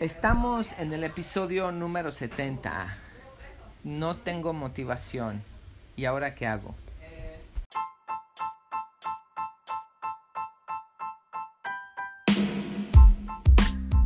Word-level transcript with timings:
Estamos 0.00 0.72
en 0.78 0.94
el 0.94 1.04
episodio 1.04 1.70
número 1.72 2.10
70. 2.10 2.96
No 3.84 4.16
tengo 4.16 4.54
motivación. 4.54 5.42
¿Y 5.94 6.06
ahora 6.06 6.34
qué 6.34 6.46
hago? 6.46 6.74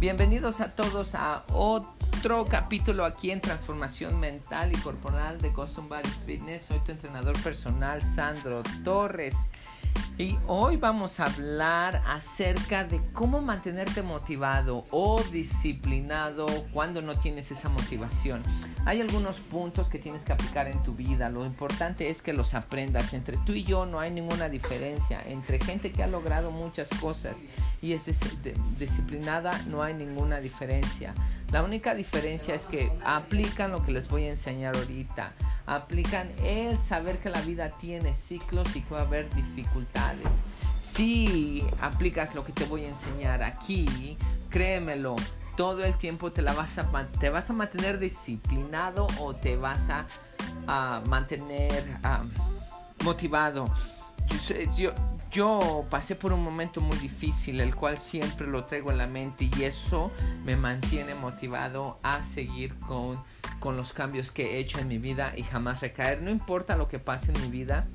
Bienvenidos 0.00 0.60
a 0.60 0.74
todos 0.74 1.14
a 1.14 1.44
otro 1.52 2.44
capítulo 2.46 3.04
aquí 3.04 3.30
en 3.30 3.40
Transformación 3.40 4.18
Mental 4.18 4.72
y 4.72 4.76
Corporal 4.78 5.40
de 5.40 5.52
Custom 5.52 5.88
Body 5.88 6.10
Fitness. 6.26 6.64
Soy 6.64 6.80
tu 6.80 6.90
entrenador 6.90 7.40
personal, 7.40 8.02
Sandro 8.04 8.64
Torres. 8.82 9.48
Y 10.16 10.38
hoy 10.46 10.76
vamos 10.76 11.18
a 11.18 11.24
hablar 11.24 12.00
acerca 12.06 12.84
de 12.84 13.00
cómo 13.12 13.40
mantenerte 13.40 14.00
motivado 14.00 14.84
o 14.92 15.20
disciplinado 15.32 16.46
cuando 16.72 17.02
no 17.02 17.18
tienes 17.18 17.50
esa 17.50 17.68
motivación. 17.68 18.40
Hay 18.86 19.00
algunos 19.00 19.40
puntos 19.40 19.88
que 19.88 19.98
tienes 19.98 20.24
que 20.24 20.32
aplicar 20.32 20.68
en 20.68 20.80
tu 20.84 20.92
vida. 20.92 21.30
Lo 21.30 21.44
importante 21.44 22.10
es 22.10 22.22
que 22.22 22.32
los 22.32 22.54
aprendas. 22.54 23.12
Entre 23.12 23.38
tú 23.38 23.54
y 23.54 23.64
yo 23.64 23.86
no 23.86 23.98
hay 23.98 24.12
ninguna 24.12 24.48
diferencia. 24.48 25.20
Entre 25.26 25.58
gente 25.58 25.90
que 25.90 26.04
ha 26.04 26.06
logrado 26.06 26.52
muchas 26.52 26.88
cosas 27.00 27.42
y 27.82 27.92
es 27.92 28.08
disciplinada 28.78 29.50
no 29.66 29.82
hay 29.82 29.94
ninguna 29.94 30.38
diferencia. 30.38 31.12
La 31.50 31.64
única 31.64 31.92
diferencia 31.92 32.54
es 32.54 32.66
que 32.66 32.92
aplican 33.04 33.72
lo 33.72 33.84
que 33.84 33.90
les 33.90 34.06
voy 34.06 34.26
a 34.26 34.30
enseñar 34.30 34.76
ahorita 34.76 35.32
aplican 35.66 36.30
el 36.42 36.78
saber 36.78 37.18
que 37.18 37.30
la 37.30 37.40
vida 37.42 37.70
tiene 37.78 38.14
ciclos 38.14 38.74
y 38.76 38.80
que 38.82 38.94
va 38.94 39.00
a 39.00 39.04
haber 39.04 39.32
dificultades. 39.34 40.32
Si 40.80 41.64
aplicas 41.80 42.34
lo 42.34 42.44
que 42.44 42.52
te 42.52 42.64
voy 42.64 42.84
a 42.84 42.88
enseñar 42.88 43.42
aquí, 43.42 44.18
créemelo, 44.50 45.16
todo 45.56 45.84
el 45.84 45.94
tiempo 45.94 46.32
te, 46.32 46.42
la 46.42 46.52
vas, 46.52 46.78
a, 46.78 47.08
te 47.20 47.30
vas 47.30 47.48
a 47.48 47.52
mantener 47.52 47.98
disciplinado 47.98 49.06
o 49.20 49.34
te 49.34 49.56
vas 49.56 49.88
a, 49.90 50.06
mantener 51.06 51.84
motivado. 53.04 53.66
Pasé 55.90 56.14
por 56.14 56.32
un 56.32 56.42
momento 56.42 56.80
muy 56.80 56.96
difícil, 56.98 57.60
el 57.60 57.74
cual 57.74 57.98
siempre 57.98 58.46
lo 58.46 58.64
traigo 58.64 58.90
en 58.90 58.98
la 58.98 59.06
mente 59.06 59.50
y 59.56 59.62
eso 59.64 60.12
me 60.44 60.56
mantiene 60.56 61.14
motivado 61.14 61.98
a 62.02 62.22
seguir 62.22 62.74
con 62.78 63.22
con 63.64 63.78
los 63.78 63.94
cambios 63.94 64.30
que 64.30 64.56
he 64.56 64.58
hecho 64.58 64.78
en 64.78 64.88
mi 64.88 64.98
vida 64.98 65.32
y 65.34 65.42
jamás 65.42 65.80
recaer. 65.80 66.20
No 66.20 66.28
importa 66.28 66.76
lo 66.76 66.86
que 66.86 66.98
pase 66.98 67.32
en 67.32 67.40
mi 67.40 67.48
vida, 67.48 67.86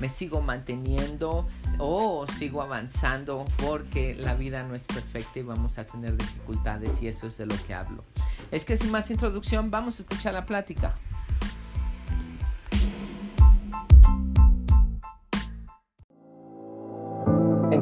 me 0.00 0.08
sigo 0.08 0.40
manteniendo 0.40 1.46
o 1.78 2.26
sigo 2.26 2.62
avanzando 2.62 3.44
porque 3.62 4.16
la 4.16 4.34
vida 4.34 4.64
no 4.64 4.74
es 4.74 4.88
perfecta 4.88 5.38
y 5.38 5.42
vamos 5.42 5.78
a 5.78 5.86
tener 5.86 6.16
dificultades 6.16 7.00
y 7.00 7.06
eso 7.06 7.28
es 7.28 7.38
de 7.38 7.46
lo 7.46 7.54
que 7.64 7.74
hablo. 7.74 8.02
Es 8.50 8.64
que 8.64 8.76
sin 8.76 8.90
más 8.90 9.08
introducción 9.12 9.70
vamos 9.70 10.00
a 10.00 10.02
escuchar 10.02 10.34
la 10.34 10.46
plática. 10.46 10.96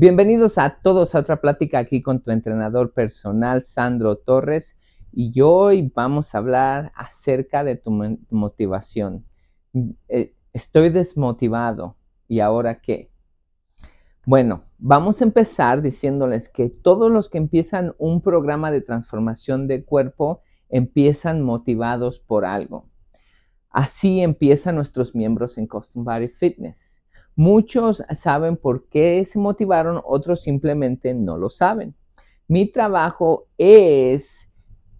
Bienvenidos 0.00 0.58
a 0.58 0.78
todos 0.80 1.16
a 1.16 1.18
otra 1.18 1.40
plática 1.40 1.80
aquí 1.80 2.02
con 2.02 2.20
tu 2.20 2.30
entrenador 2.30 2.92
personal 2.92 3.64
Sandro 3.64 4.14
Torres 4.14 4.76
y 5.12 5.40
hoy 5.40 5.90
vamos 5.92 6.32
a 6.32 6.38
hablar 6.38 6.92
acerca 6.94 7.64
de 7.64 7.74
tu 7.74 7.90
motivación. 8.30 9.24
Eh, 10.08 10.34
estoy 10.52 10.90
desmotivado. 10.90 11.96
¿Y 12.28 12.38
ahora 12.38 12.80
qué? 12.80 13.10
Bueno, 14.24 14.62
vamos 14.78 15.20
a 15.20 15.24
empezar 15.24 15.82
diciéndoles 15.82 16.48
que 16.48 16.68
todos 16.68 17.10
los 17.10 17.28
que 17.28 17.38
empiezan 17.38 17.96
un 17.98 18.22
programa 18.22 18.70
de 18.70 18.82
transformación 18.82 19.66
de 19.66 19.84
cuerpo 19.84 20.42
empiezan 20.68 21.42
motivados 21.42 22.20
por 22.20 22.44
algo. 22.44 22.88
Así 23.68 24.20
empiezan 24.20 24.76
nuestros 24.76 25.16
miembros 25.16 25.58
en 25.58 25.66
Custom 25.66 26.04
Body 26.04 26.28
Fitness. 26.28 26.87
Muchos 27.38 28.02
saben 28.16 28.56
por 28.56 28.88
qué 28.88 29.24
se 29.24 29.38
motivaron, 29.38 30.02
otros 30.04 30.42
simplemente 30.42 31.14
no 31.14 31.38
lo 31.38 31.50
saben. 31.50 31.94
Mi 32.48 32.66
trabajo 32.66 33.46
es 33.58 34.48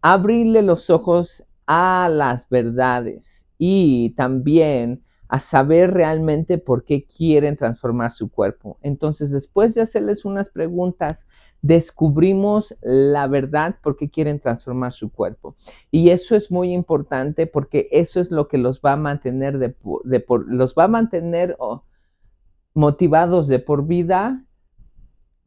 abrirle 0.03 0.63
los 0.63 0.89
ojos 0.89 1.43
a 1.67 2.09
las 2.09 2.49
verdades 2.49 3.45
y 3.59 4.11
también 4.11 5.03
a 5.29 5.41
saber 5.41 5.93
realmente 5.93 6.59
por 6.59 6.85
qué 6.85 7.07
quieren 7.07 7.57
transformar 7.57 8.13
su 8.13 8.31
cuerpo. 8.31 8.79
Entonces, 8.83 9.33
después 9.33 9.75
de 9.75 9.81
hacerles 9.81 10.25
unas 10.25 10.49
preguntas, 10.49 11.27
descubrimos 11.61 12.73
la 12.83 13.27
verdad 13.27 13.75
por 13.83 13.97
qué 13.97 14.11
quieren 14.11 14.39
transformar 14.39 14.93
su 14.93 15.11
cuerpo. 15.11 15.57
Y 15.91 16.11
eso 16.11 16.37
es 16.37 16.53
muy 16.53 16.73
importante 16.73 17.49
porque 17.49 17.89
eso 17.91 18.21
es 18.21 18.31
lo 18.31 18.47
que 18.47 18.59
los 18.59 18.81
va 18.81 18.93
a 18.93 18.97
mantener 18.97 19.59
de, 19.59 19.71
por, 19.71 20.47
los 20.49 20.77
va 20.77 20.85
a 20.85 20.89
mantener 20.89 21.57
motivados 22.79 23.49
de 23.49 23.59
por 23.59 23.89
vida 23.89 24.45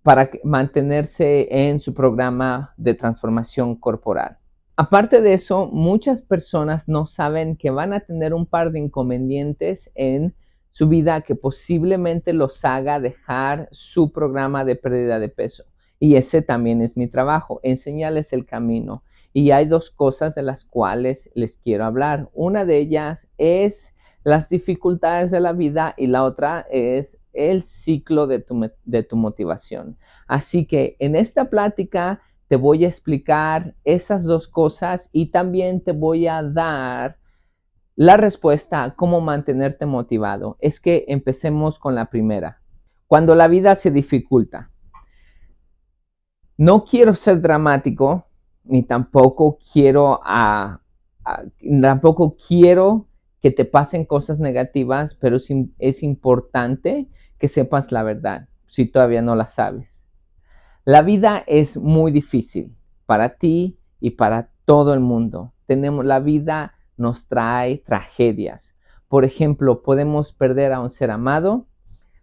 para 0.03 0.29
mantenerse 0.43 1.47
en 1.49 1.79
su 1.79 1.93
programa 1.93 2.73
de 2.75 2.93
transformación 2.93 3.77
corporal. 3.77 4.37
Aparte 4.75 5.21
de 5.21 5.33
eso, 5.33 5.67
muchas 5.67 6.21
personas 6.21 6.89
no 6.89 7.05
saben 7.05 7.55
que 7.55 7.69
van 7.69 7.93
a 7.93 8.01
tener 8.01 8.33
un 8.33 8.45
par 8.45 8.73
de 8.73 8.79
inconvenientes 8.79 9.89
en 9.95 10.35
su 10.71 10.89
vida 10.89 11.21
que 11.21 11.35
posiblemente 11.35 12.33
los 12.33 12.65
haga 12.65 12.99
dejar 12.99 13.69
su 13.71 14.11
programa 14.11 14.65
de 14.65 14.75
pérdida 14.75 15.17
de 15.17 15.29
peso. 15.29 15.63
Y 15.99 16.15
ese 16.15 16.41
también 16.41 16.81
es 16.81 16.97
mi 16.97 17.07
trabajo, 17.07 17.61
enseñarles 17.63 18.33
el 18.33 18.45
camino. 18.45 19.03
Y 19.31 19.51
hay 19.51 19.67
dos 19.67 19.89
cosas 19.89 20.35
de 20.35 20.41
las 20.41 20.65
cuales 20.65 21.29
les 21.33 21.55
quiero 21.55 21.85
hablar. 21.85 22.29
Una 22.33 22.65
de 22.65 22.77
ellas 22.79 23.29
es 23.37 23.90
las 24.23 24.49
dificultades 24.49 25.31
de 25.31 25.39
la 25.39 25.53
vida 25.53 25.93
y 25.97 26.07
la 26.07 26.23
otra 26.23 26.65
es 26.69 27.17
el 27.33 27.63
ciclo 27.63 28.27
de 28.27 28.39
tu, 28.39 28.69
de 28.85 29.03
tu 29.03 29.15
motivación. 29.15 29.97
Así 30.27 30.65
que 30.65 30.95
en 30.99 31.15
esta 31.15 31.49
plática 31.49 32.21
te 32.47 32.55
voy 32.55 32.85
a 32.85 32.87
explicar 32.87 33.75
esas 33.85 34.23
dos 34.23 34.47
cosas 34.47 35.09
y 35.11 35.27
también 35.27 35.81
te 35.81 35.93
voy 35.93 36.27
a 36.27 36.43
dar 36.43 37.17
la 37.95 38.17
respuesta 38.17 38.83
a 38.83 38.95
cómo 38.95 39.21
mantenerte 39.21 39.85
motivado. 39.85 40.57
Es 40.59 40.79
que 40.79 41.05
empecemos 41.07 41.79
con 41.79 41.95
la 41.95 42.05
primera. 42.09 42.61
Cuando 43.07 43.35
la 43.35 43.47
vida 43.47 43.75
se 43.75 43.91
dificulta. 43.91 44.69
No 46.57 46.83
quiero 46.83 47.15
ser 47.15 47.41
dramático, 47.41 48.25
ni 48.63 48.83
tampoco 48.83 49.57
quiero, 49.71 50.19
tampoco 51.81 52.35
quiero 52.47 53.07
que 53.41 53.51
te 53.51 53.65
pasen 53.65 54.05
cosas 54.05 54.39
negativas, 54.39 55.15
pero 55.15 55.37
es 55.79 56.03
importante 56.03 57.07
que 57.37 57.47
sepas 57.47 57.91
la 57.91 58.03
verdad, 58.03 58.47
si 58.67 58.85
todavía 58.85 59.21
no 59.21 59.35
la 59.35 59.47
sabes. 59.47 59.99
La 60.85 61.01
vida 61.01 61.43
es 61.47 61.77
muy 61.77 62.11
difícil 62.11 62.75
para 63.05 63.35
ti 63.35 63.77
y 63.99 64.11
para 64.11 64.49
todo 64.65 64.93
el 64.93 64.99
mundo. 64.99 65.53
Tenemos 65.65 66.05
la 66.05 66.19
vida 66.19 66.75
nos 66.97 67.27
trae 67.27 67.77
tragedias. 67.79 68.73
Por 69.07 69.25
ejemplo, 69.25 69.81
podemos 69.81 70.31
perder 70.31 70.71
a 70.71 70.79
un 70.79 70.91
ser 70.91 71.11
amado, 71.11 71.65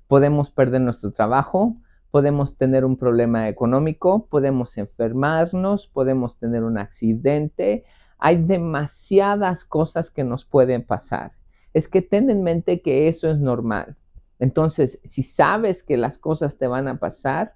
podemos 0.07 0.51
perder 0.51 0.81
nuestro 0.81 1.13
trabajo, 1.13 1.77
podemos 2.11 2.57
tener 2.57 2.85
un 2.85 2.97
problema 2.97 3.49
económico, 3.49 4.27
podemos 4.27 4.79
enfermarnos, 4.79 5.87
podemos 5.89 6.39
tener 6.39 6.65
un 6.65 6.79
accidente. 6.79 7.85
Hay 8.19 8.43
demasiadas 8.43 9.65
cosas 9.65 10.11
que 10.11 10.25
nos 10.25 10.45
pueden 10.45 10.85
pasar. 10.85 11.33
Es 11.73 11.89
que 11.89 12.03
ten 12.03 12.31
en 12.31 12.43
mente 12.43 12.83
que 12.83 13.09
eso 13.09 13.31
es 13.31 13.39
normal. 13.39 13.97
Entonces, 14.39 15.01
si 15.05 15.23
sabes 15.23 15.83
que 15.83 15.97
las 15.97 16.19
cosas 16.19 16.59
te 16.59 16.67
van 16.67 16.89
a 16.89 16.99
pasar, 16.99 17.55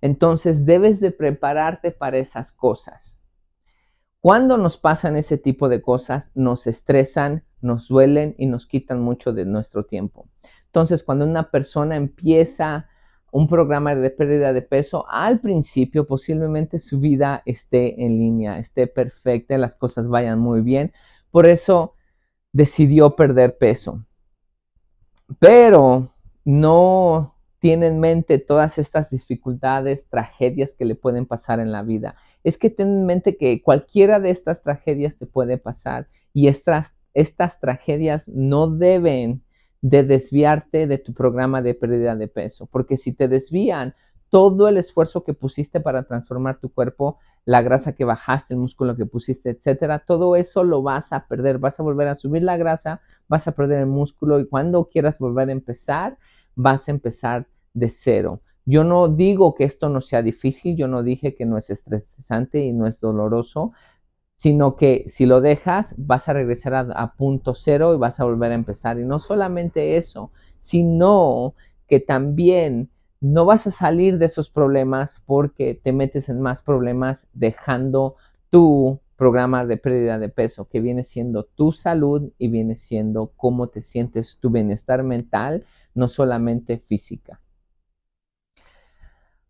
entonces 0.00 0.66
debes 0.66 1.00
de 1.00 1.10
prepararte 1.10 1.90
para 1.90 2.18
esas 2.18 2.52
cosas. 2.52 3.20
Cuando 4.20 4.56
nos 4.56 4.76
pasan 4.76 5.16
ese 5.16 5.38
tipo 5.38 5.68
de 5.68 5.82
cosas, 5.82 6.30
nos 6.34 6.66
estresan, 6.66 7.44
nos 7.60 7.88
duelen 7.88 8.34
y 8.38 8.46
nos 8.46 8.66
quitan 8.66 9.00
mucho 9.00 9.32
de 9.32 9.44
nuestro 9.44 9.84
tiempo. 9.84 10.28
Entonces, 10.66 11.02
cuando 11.02 11.24
una 11.24 11.50
persona 11.50 11.96
empieza 11.96 12.88
un 13.32 13.48
programa 13.48 13.94
de 13.94 14.10
pérdida 14.10 14.52
de 14.52 14.62
peso, 14.62 15.06
al 15.08 15.40
principio 15.40 16.06
posiblemente 16.06 16.78
su 16.78 17.00
vida 17.00 17.42
esté 17.46 18.04
en 18.04 18.18
línea, 18.18 18.58
esté 18.58 18.86
perfecta, 18.86 19.56
las 19.58 19.76
cosas 19.76 20.08
vayan 20.08 20.38
muy 20.38 20.60
bien. 20.62 20.92
Por 21.30 21.48
eso 21.48 21.94
decidió 22.52 23.16
perder 23.16 23.56
peso. 23.56 24.04
Pero 25.38 26.12
no 26.44 27.34
tiene 27.60 27.86
en 27.86 28.00
mente 28.00 28.38
todas 28.38 28.78
estas 28.78 29.10
dificultades, 29.10 30.08
tragedias 30.08 30.74
que 30.74 30.84
le 30.84 30.94
pueden 30.94 31.26
pasar 31.26 31.60
en 31.60 31.70
la 31.70 31.82
vida. 31.82 32.16
Es 32.42 32.58
que 32.58 32.70
ten 32.70 32.88
en 32.88 33.06
mente 33.06 33.36
que 33.36 33.62
cualquiera 33.62 34.18
de 34.18 34.30
estas 34.30 34.62
tragedias 34.62 35.18
te 35.18 35.26
puede 35.26 35.58
pasar 35.58 36.08
y 36.32 36.48
estas, 36.48 36.94
estas 37.14 37.60
tragedias 37.60 38.26
no 38.28 38.68
deben 38.68 39.42
de 39.82 40.02
desviarte 40.02 40.86
de 40.86 40.98
tu 40.98 41.14
programa 41.14 41.62
de 41.62 41.74
pérdida 41.74 42.16
de 42.16 42.28
peso, 42.28 42.66
porque 42.66 42.96
si 42.96 43.12
te 43.12 43.28
desvían 43.28 43.94
todo 44.28 44.68
el 44.68 44.76
esfuerzo 44.76 45.24
que 45.24 45.34
pusiste 45.34 45.80
para 45.80 46.04
transformar 46.04 46.60
tu 46.60 46.72
cuerpo, 46.72 47.18
la 47.44 47.62
grasa 47.62 47.94
que 47.94 48.04
bajaste, 48.04 48.54
el 48.54 48.60
músculo 48.60 48.96
que 48.96 49.06
pusiste, 49.06 49.50
etcétera, 49.50 50.00
todo 50.00 50.36
eso 50.36 50.62
lo 50.62 50.82
vas 50.82 51.12
a 51.12 51.26
perder, 51.26 51.58
vas 51.58 51.80
a 51.80 51.82
volver 51.82 52.08
a 52.08 52.16
subir 52.16 52.42
la 52.42 52.56
grasa, 52.56 53.00
vas 53.28 53.48
a 53.48 53.52
perder 53.52 53.80
el 53.80 53.86
músculo 53.86 54.38
y 54.38 54.46
cuando 54.46 54.88
quieras 54.88 55.18
volver 55.18 55.48
a 55.48 55.52
empezar, 55.52 56.16
vas 56.54 56.86
a 56.86 56.92
empezar 56.92 57.46
de 57.74 57.90
cero. 57.90 58.40
Yo 58.66 58.84
no 58.84 59.08
digo 59.08 59.54
que 59.54 59.64
esto 59.64 59.88
no 59.88 60.00
sea 60.00 60.22
difícil, 60.22 60.76
yo 60.76 60.86
no 60.86 61.02
dije 61.02 61.34
que 61.34 61.46
no 61.46 61.58
es 61.58 61.70
estresante 61.70 62.60
y 62.60 62.72
no 62.72 62.86
es 62.86 63.00
doloroso, 63.00 63.72
sino 64.40 64.74
que 64.74 65.04
si 65.10 65.26
lo 65.26 65.42
dejas 65.42 65.94
vas 65.98 66.26
a 66.26 66.32
regresar 66.32 66.72
a, 66.74 67.12
punto 67.12 67.54
cero 67.54 67.92
y 67.92 67.98
vas 67.98 68.20
a 68.20 68.24
volver 68.24 68.52
a 68.52 68.54
empezar. 68.54 68.98
Y 68.98 69.04
no 69.04 69.20
solamente 69.20 69.98
eso, 69.98 70.30
sino 70.60 71.54
que 71.86 72.00
también 72.00 72.88
no 73.20 73.44
vas 73.44 73.66
a 73.66 73.70
salir 73.70 74.16
de 74.16 74.24
esos 74.24 74.48
problemas 74.48 75.20
porque 75.26 75.74
te 75.74 75.92
metes 75.92 76.30
en 76.30 76.40
más 76.40 76.62
problemas 76.62 77.28
dejando 77.34 78.16
tu 78.48 79.00
programa 79.14 79.66
de 79.66 79.76
pérdida 79.76 80.18
de 80.18 80.30
peso, 80.30 80.70
que 80.70 80.80
viene 80.80 81.04
siendo 81.04 81.44
tu 81.44 81.72
salud 81.72 82.32
y 82.38 82.48
viene 82.48 82.76
siendo 82.76 83.32
cómo 83.36 83.68
te 83.68 83.82
sientes 83.82 84.38
tu 84.40 84.48
bienestar 84.48 85.02
mental, 85.02 85.66
no 85.94 86.08
solamente 86.08 86.78
física. 86.78 87.42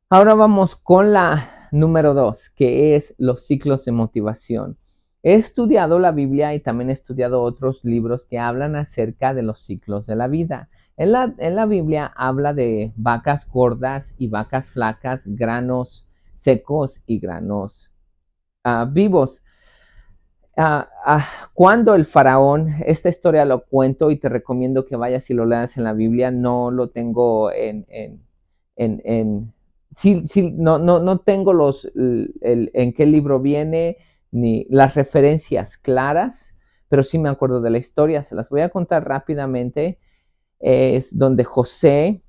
Ahora 0.08 0.34
vamos 0.34 0.74
con 0.74 1.12
la 1.12 1.60
número 1.70 2.14
dos, 2.14 2.50
que 2.50 2.96
es 2.96 3.14
los 3.18 3.46
ciclos 3.46 3.84
de 3.84 3.92
motivación. 3.92 4.79
He 5.22 5.34
estudiado 5.34 5.98
la 5.98 6.12
Biblia 6.12 6.54
y 6.54 6.60
también 6.60 6.90
he 6.90 6.94
estudiado 6.94 7.42
otros 7.42 7.84
libros 7.84 8.26
que 8.26 8.38
hablan 8.38 8.74
acerca 8.74 9.34
de 9.34 9.42
los 9.42 9.60
ciclos 9.60 10.06
de 10.06 10.16
la 10.16 10.28
vida. 10.28 10.68
En 10.96 11.12
la, 11.12 11.34
en 11.38 11.56
la 11.56 11.66
Biblia 11.66 12.10
habla 12.16 12.54
de 12.54 12.92
vacas 12.96 13.46
gordas 13.46 14.14
y 14.18 14.28
vacas 14.28 14.70
flacas, 14.70 15.24
granos 15.26 16.06
secos 16.36 17.00
y 17.06 17.18
granos 17.18 17.90
ah, 18.64 18.88
vivos. 18.90 19.42
Ah, 20.56 20.88
ah, 21.04 21.28
cuando 21.52 21.94
el 21.94 22.06
faraón, 22.06 22.76
esta 22.84 23.10
historia 23.10 23.44
lo 23.44 23.64
cuento 23.64 24.10
y 24.10 24.16
te 24.16 24.28
recomiendo 24.28 24.86
que 24.86 24.96
vayas 24.96 25.28
y 25.30 25.34
lo 25.34 25.44
leas 25.44 25.76
en 25.76 25.84
la 25.84 25.92
Biblia, 25.92 26.30
no 26.30 26.70
lo 26.70 26.88
tengo 26.88 27.52
en, 27.52 27.86
en, 27.88 28.22
en, 28.76 29.52
no, 30.56 30.78
no, 30.78 30.98
no, 30.98 31.18
tengo 31.18 31.52
los, 31.52 31.90
en 31.94 32.92
qué 32.94 33.06
libro 33.06 33.38
viene 33.40 33.98
ni 34.30 34.66
las 34.70 34.94
referencias 34.94 35.76
claras, 35.76 36.54
pero 36.88 37.04
sí 37.04 37.18
me 37.18 37.28
acuerdo 37.28 37.60
de 37.60 37.70
la 37.70 37.78
historia, 37.78 38.24
se 38.24 38.34
las 38.34 38.48
voy 38.48 38.62
a 38.62 38.70
contar 38.70 39.06
rápidamente. 39.06 39.98
Es 40.60 41.16
donde 41.16 41.44
José 41.44 42.22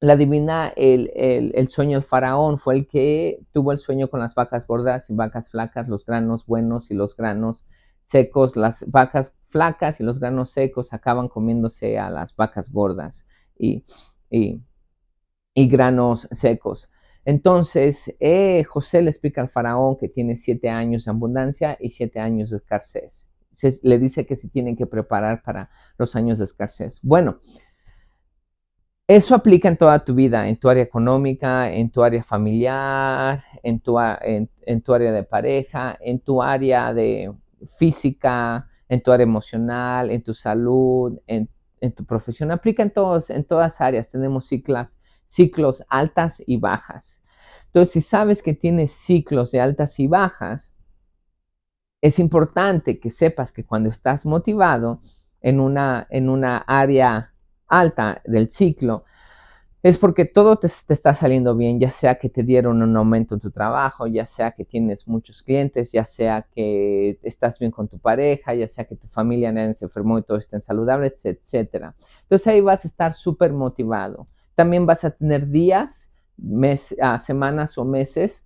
la 0.00 0.14
adivina 0.14 0.72
el, 0.76 1.10
el, 1.14 1.68
sueño 1.68 1.98
del 1.98 2.08
faraón, 2.08 2.58
fue 2.58 2.74
el 2.74 2.88
que 2.88 3.44
tuvo 3.52 3.72
el 3.72 3.78
sueño 3.78 4.08
con 4.08 4.20
las 4.20 4.34
vacas 4.34 4.66
gordas 4.66 5.10
y 5.10 5.14
vacas 5.14 5.50
flacas, 5.50 5.88
los 5.88 6.06
granos 6.06 6.46
buenos 6.46 6.90
y 6.90 6.94
los 6.94 7.14
granos 7.16 7.66
secos. 8.04 8.56
Las 8.56 8.90
vacas 8.90 9.34
flacas 9.50 10.00
y 10.00 10.04
los 10.04 10.18
granos 10.18 10.50
secos 10.50 10.94
acaban 10.94 11.28
comiéndose 11.28 11.98
a 11.98 12.08
las 12.08 12.34
vacas 12.34 12.72
gordas 12.72 13.26
y, 13.58 13.84
y, 14.30 14.62
granos 15.54 16.26
secos. 16.32 16.88
Entonces, 17.24 18.14
eh, 18.20 18.64
José 18.64 19.02
le 19.02 19.10
explica 19.10 19.40
al 19.40 19.50
faraón 19.50 19.96
que 19.98 20.08
tiene 20.08 20.36
siete 20.36 20.70
años 20.70 21.04
de 21.04 21.10
abundancia 21.10 21.76
y 21.80 21.90
siete 21.90 22.20
años 22.20 22.50
de 22.50 22.58
escasez. 22.58 23.28
le 23.82 23.98
dice 23.98 24.26
que 24.26 24.36
se 24.36 24.48
tienen 24.48 24.76
que 24.76 24.86
preparar 24.86 25.42
para 25.42 25.70
los 25.98 26.16
años 26.16 26.38
de 26.38 26.44
escasez. 26.44 26.98
Bueno, 27.02 27.40
eso 29.10 29.34
aplica 29.34 29.68
en 29.68 29.76
toda 29.76 30.04
tu 30.04 30.14
vida, 30.14 30.48
en 30.48 30.56
tu 30.56 30.68
área 30.68 30.84
económica, 30.84 31.72
en 31.72 31.90
tu 31.90 32.04
área 32.04 32.22
familiar, 32.22 33.42
en 33.64 33.80
tu, 33.80 33.98
área 33.98 35.12
de 35.12 35.24
pareja, 35.24 35.98
en 36.00 36.20
tu 36.20 36.40
área 36.40 36.94
de 36.94 37.32
física, 37.76 38.68
en 38.88 39.02
tu 39.02 39.10
área 39.10 39.24
emocional, 39.24 40.12
en 40.12 40.22
tu 40.22 40.32
salud, 40.32 41.18
en, 41.26 41.48
tu 41.92 42.04
profesión. 42.04 42.52
Aplica 42.52 42.84
en, 42.84 42.92
todos, 42.92 43.30
en 43.30 43.42
todas 43.42 43.80
áreas. 43.80 44.08
Tenemos 44.08 44.46
ciclos, 44.46 44.96
ciclos 45.30 45.84
altas 45.88 46.42
y 46.44 46.56
bajas. 46.58 47.22
Entonces, 47.66 47.92
si 47.92 48.00
sabes 48.02 48.42
que 48.42 48.52
tienes 48.52 48.92
ciclos 48.92 49.52
de 49.52 49.60
altas 49.60 50.00
y 50.00 50.08
bajas, 50.08 50.72
es 52.02 52.18
importante 52.18 52.98
que 52.98 53.10
sepas 53.10 53.52
que 53.52 53.64
cuando 53.64 53.90
estás 53.90 54.26
motivado 54.26 55.00
en 55.40 55.60
una, 55.60 56.06
en 56.10 56.28
una 56.28 56.58
área 56.58 57.32
alta 57.68 58.20
del 58.24 58.50
ciclo, 58.50 59.04
es 59.82 59.98
porque 59.98 60.24
todo 60.24 60.56
te, 60.56 60.66
está 60.66 61.14
saliendo 61.14 61.54
bien, 61.56 61.78
ya 61.78 61.92
sea 61.92 62.16
que 62.16 62.28
te 62.28 62.42
dieron 62.42 62.82
un 62.82 62.96
aumento 62.96 63.34
en 63.34 63.40
tu 63.40 63.50
trabajo, 63.52 64.06
ya 64.08 64.26
sea 64.26 64.50
que 64.50 64.64
tienes 64.64 65.06
muchos 65.06 65.42
clientes, 65.42 65.92
ya 65.92 66.04
sea 66.04 66.46
que 66.54 67.18
estás 67.22 67.58
bien 67.58 67.70
con 67.70 67.88
tu 67.88 67.98
pareja, 67.98 68.52
ya 68.54 68.68
sea 68.68 68.84
que 68.84 68.96
tu 68.96 69.06
familia 69.06 69.52
nadie 69.52 69.74
se 69.74 69.84
enfermó 69.86 70.18
y 70.18 70.22
todos 70.22 70.42
estén 70.42 70.60
saludables, 70.60 71.24
etc. 71.24 71.94
Entonces 72.22 72.46
ahí 72.48 72.60
vas 72.60 72.84
a 72.84 72.88
estar 72.88 73.14
súper 73.14 73.52
motivado. 73.52 74.26
También 74.60 74.84
vas 74.84 75.06
a 75.06 75.10
tener 75.10 75.48
días, 75.48 76.10
mes, 76.36 76.94
semanas 77.24 77.78
o 77.78 77.86
meses 77.86 78.44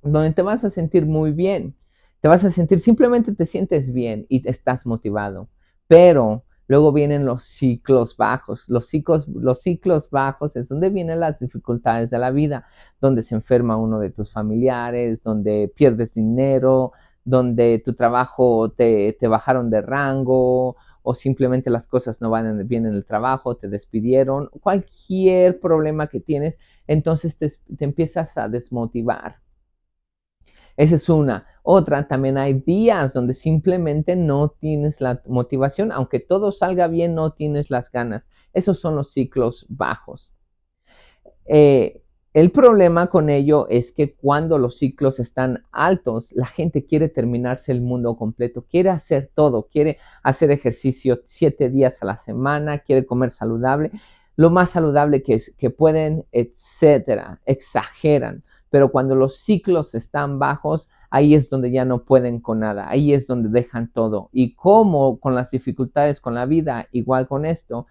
donde 0.00 0.32
te 0.34 0.42
vas 0.42 0.62
a 0.62 0.70
sentir 0.70 1.04
muy 1.04 1.32
bien. 1.32 1.74
Te 2.20 2.28
vas 2.28 2.44
a 2.44 2.52
sentir, 2.52 2.78
simplemente 2.78 3.34
te 3.34 3.44
sientes 3.44 3.92
bien 3.92 4.24
y 4.28 4.48
estás 4.48 4.86
motivado. 4.86 5.48
Pero 5.88 6.44
Luego 6.68 6.92
vienen 6.92 7.26
los 7.26 7.42
ciclos 7.42 8.16
bajos. 8.16 8.62
Los 8.68 8.86
ciclos, 8.86 9.26
los 9.26 9.60
ciclos 9.62 10.08
bajos 10.10 10.54
es 10.54 10.68
donde 10.68 10.90
vienen 10.90 11.18
las 11.18 11.40
dificultades 11.40 12.08
de 12.10 12.18
la 12.18 12.30
vida, 12.30 12.66
donde 13.00 13.24
se 13.24 13.34
enferma 13.34 13.76
uno 13.76 13.98
de 13.98 14.10
tus 14.10 14.32
familiares, 14.32 15.24
donde 15.24 15.72
pierdes 15.74 16.14
dinero, 16.14 16.92
donde 17.24 17.82
tu 17.84 17.94
trabajo 17.94 18.70
te, 18.70 19.18
bajaron 19.20 19.70
de 19.70 19.82
rango 19.82 20.76
o 21.02 21.14
simplemente 21.14 21.70
las 21.70 21.86
cosas 21.86 22.20
no 22.20 22.30
van 22.30 22.66
bien 22.68 22.86
en 22.86 22.94
el 22.94 23.04
trabajo, 23.04 23.56
te 23.56 23.68
despidieron, 23.68 24.48
cualquier 24.60 25.60
problema 25.60 26.08
que 26.08 26.20
tienes, 26.20 26.58
entonces 26.86 27.36
te 27.36 27.84
empiezas 27.84 28.36
a 28.38 28.48
desmotivar. 28.48 29.42
Esa 30.76 30.96
es 30.96 31.08
una. 31.08 31.46
Otra, 31.62 32.08
también 32.08 32.38
hay 32.38 32.54
días 32.54 33.12
donde 33.12 33.34
simplemente 33.34 34.16
no 34.16 34.48
tienes 34.50 35.00
la 35.00 35.22
motivación, 35.26 35.92
aunque 35.92 36.18
todo 36.20 36.50
salga 36.52 36.88
bien, 36.88 37.14
no 37.14 37.32
tienes 37.32 37.70
las 37.70 37.90
ganas. 37.90 38.28
Esos 38.52 38.80
son 38.80 38.96
los 38.96 39.12
ciclos 39.12 39.66
bajos. 39.68 40.32
Eh, 41.46 42.01
el 42.34 42.50
problema 42.50 43.08
con 43.08 43.28
ello 43.28 43.66
es 43.68 43.92
que 43.92 44.14
cuando 44.14 44.56
los 44.56 44.78
ciclos 44.78 45.20
están 45.20 45.64
altos, 45.70 46.32
la 46.32 46.46
gente 46.46 46.86
quiere 46.86 47.10
terminarse 47.10 47.72
el 47.72 47.82
mundo 47.82 48.16
completo, 48.16 48.64
quiere 48.70 48.88
hacer 48.88 49.30
todo, 49.34 49.68
quiere 49.70 49.98
hacer 50.22 50.50
ejercicio 50.50 51.20
siete 51.26 51.68
días 51.68 52.02
a 52.02 52.06
la 52.06 52.16
semana, 52.16 52.78
quiere 52.78 53.04
comer 53.04 53.32
saludable, 53.32 53.90
lo 54.36 54.48
más 54.48 54.70
saludable 54.70 55.22
que, 55.22 55.70
pueden, 55.70 56.24
etcétera, 56.32 57.40
exageran. 57.44 58.42
Pero 58.70 58.90
cuando 58.90 59.14
los 59.14 59.36
ciclos 59.36 59.94
están 59.94 60.38
bajos, 60.38 60.88
ahí 61.10 61.34
es 61.34 61.50
donde 61.50 61.70
ya 61.70 61.84
no 61.84 62.04
pueden 62.04 62.40
con 62.40 62.60
nada, 62.60 62.88
ahí 62.88 63.12
es 63.12 63.26
donde 63.26 63.50
dejan 63.50 63.92
todo. 63.92 64.30
Y 64.32 64.54
como 64.54 65.20
con 65.20 65.34
las 65.34 65.50
dificultades 65.50 66.18
con 66.18 66.34
la 66.34 66.46
vida, 66.46 66.88
igual 66.92 67.28
con 67.28 67.44
esto, 67.44 67.86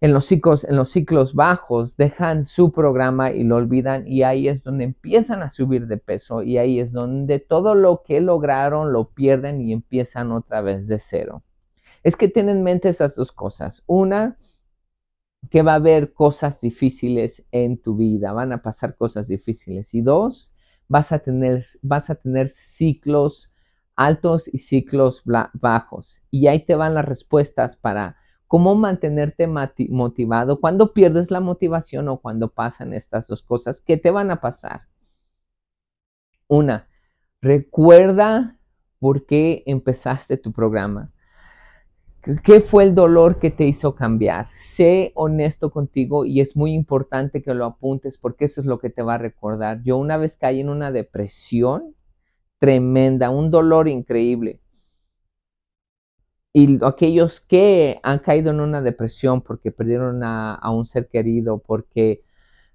en 0.00 0.12
los 0.12 0.26
ciclos, 0.26 0.64
en 0.64 0.76
los 0.76 0.90
ciclos 0.90 1.34
bajos, 1.34 1.96
dejan 1.96 2.46
su 2.46 2.72
programa 2.72 3.32
y 3.32 3.42
lo 3.42 3.56
olvidan 3.56 4.06
y 4.06 4.22
ahí 4.22 4.48
es 4.48 4.62
donde 4.62 4.84
empiezan 4.84 5.42
a 5.42 5.50
subir 5.50 5.86
de 5.86 5.96
peso 5.96 6.42
y 6.42 6.58
ahí 6.58 6.78
es 6.78 6.92
donde 6.92 7.40
todo 7.40 7.74
lo 7.74 8.02
que 8.04 8.20
lograron 8.20 8.92
lo 8.92 9.10
pierden 9.10 9.60
y 9.60 9.72
empiezan 9.72 10.30
otra 10.30 10.60
vez 10.60 10.86
de 10.86 11.00
cero. 11.00 11.42
Es 12.04 12.16
que 12.16 12.28
tienen 12.28 12.58
en 12.58 12.62
mente 12.62 12.88
esas 12.88 13.14
dos 13.16 13.32
cosas. 13.32 13.82
Una, 13.86 14.36
que 15.50 15.62
va 15.62 15.72
a 15.72 15.76
haber 15.76 16.12
cosas 16.12 16.60
difíciles 16.60 17.44
en 17.52 17.78
tu 17.80 17.96
vida, 17.96 18.32
van 18.32 18.52
a 18.52 18.62
pasar 18.62 18.96
cosas 18.96 19.26
difíciles. 19.26 19.94
Y 19.94 20.00
dos, 20.00 20.52
vas 20.88 21.12
a 21.12 21.20
tener, 21.20 21.66
vas 21.82 22.10
a 22.10 22.16
tener 22.16 22.50
ciclos 22.50 23.50
altos 23.96 24.48
y 24.52 24.58
ciclos 24.58 25.22
bajos. 25.24 26.22
Y 26.30 26.46
ahí 26.46 26.64
te 26.64 26.74
van 26.74 26.94
las 26.94 27.04
respuestas 27.04 27.76
para 27.76 28.16
cómo 28.48 28.74
mantenerte 28.74 29.46
motivado 29.46 30.58
cuando 30.58 30.94
pierdes 30.94 31.30
la 31.30 31.40
motivación 31.40 32.08
o 32.08 32.18
cuando 32.18 32.48
pasan 32.48 32.94
estas 32.94 33.26
dos 33.26 33.42
cosas 33.42 33.82
que 33.82 33.98
te 33.98 34.10
van 34.10 34.30
a 34.30 34.40
pasar. 34.40 34.82
Una, 36.48 36.88
recuerda 37.42 38.56
por 38.98 39.26
qué 39.26 39.62
empezaste 39.66 40.38
tu 40.38 40.50
programa. 40.50 41.12
¿Qué 42.42 42.60
fue 42.60 42.84
el 42.84 42.94
dolor 42.94 43.38
que 43.38 43.50
te 43.50 43.64
hizo 43.64 43.94
cambiar? 43.94 44.48
Sé 44.74 45.12
honesto 45.14 45.70
contigo 45.70 46.24
y 46.24 46.40
es 46.40 46.56
muy 46.56 46.72
importante 46.72 47.42
que 47.42 47.54
lo 47.54 47.66
apuntes 47.66 48.18
porque 48.18 48.46
eso 48.46 48.62
es 48.62 48.66
lo 48.66 48.78
que 48.78 48.90
te 48.90 49.02
va 49.02 49.14
a 49.14 49.18
recordar. 49.18 49.82
Yo 49.82 49.98
una 49.98 50.16
vez 50.16 50.36
caí 50.36 50.60
en 50.60 50.68
una 50.68 50.90
depresión 50.90 51.94
tremenda, 52.58 53.30
un 53.30 53.50
dolor 53.50 53.88
increíble 53.88 54.60
y 56.52 56.78
aquellos 56.84 57.40
que 57.40 58.00
han 58.02 58.20
caído 58.20 58.50
en 58.50 58.60
una 58.60 58.82
depresión 58.82 59.42
porque 59.42 59.70
perdieron 59.70 60.22
a, 60.24 60.70
un 60.70 60.86
ser 60.86 61.08
querido, 61.08 61.58
porque 61.58 62.22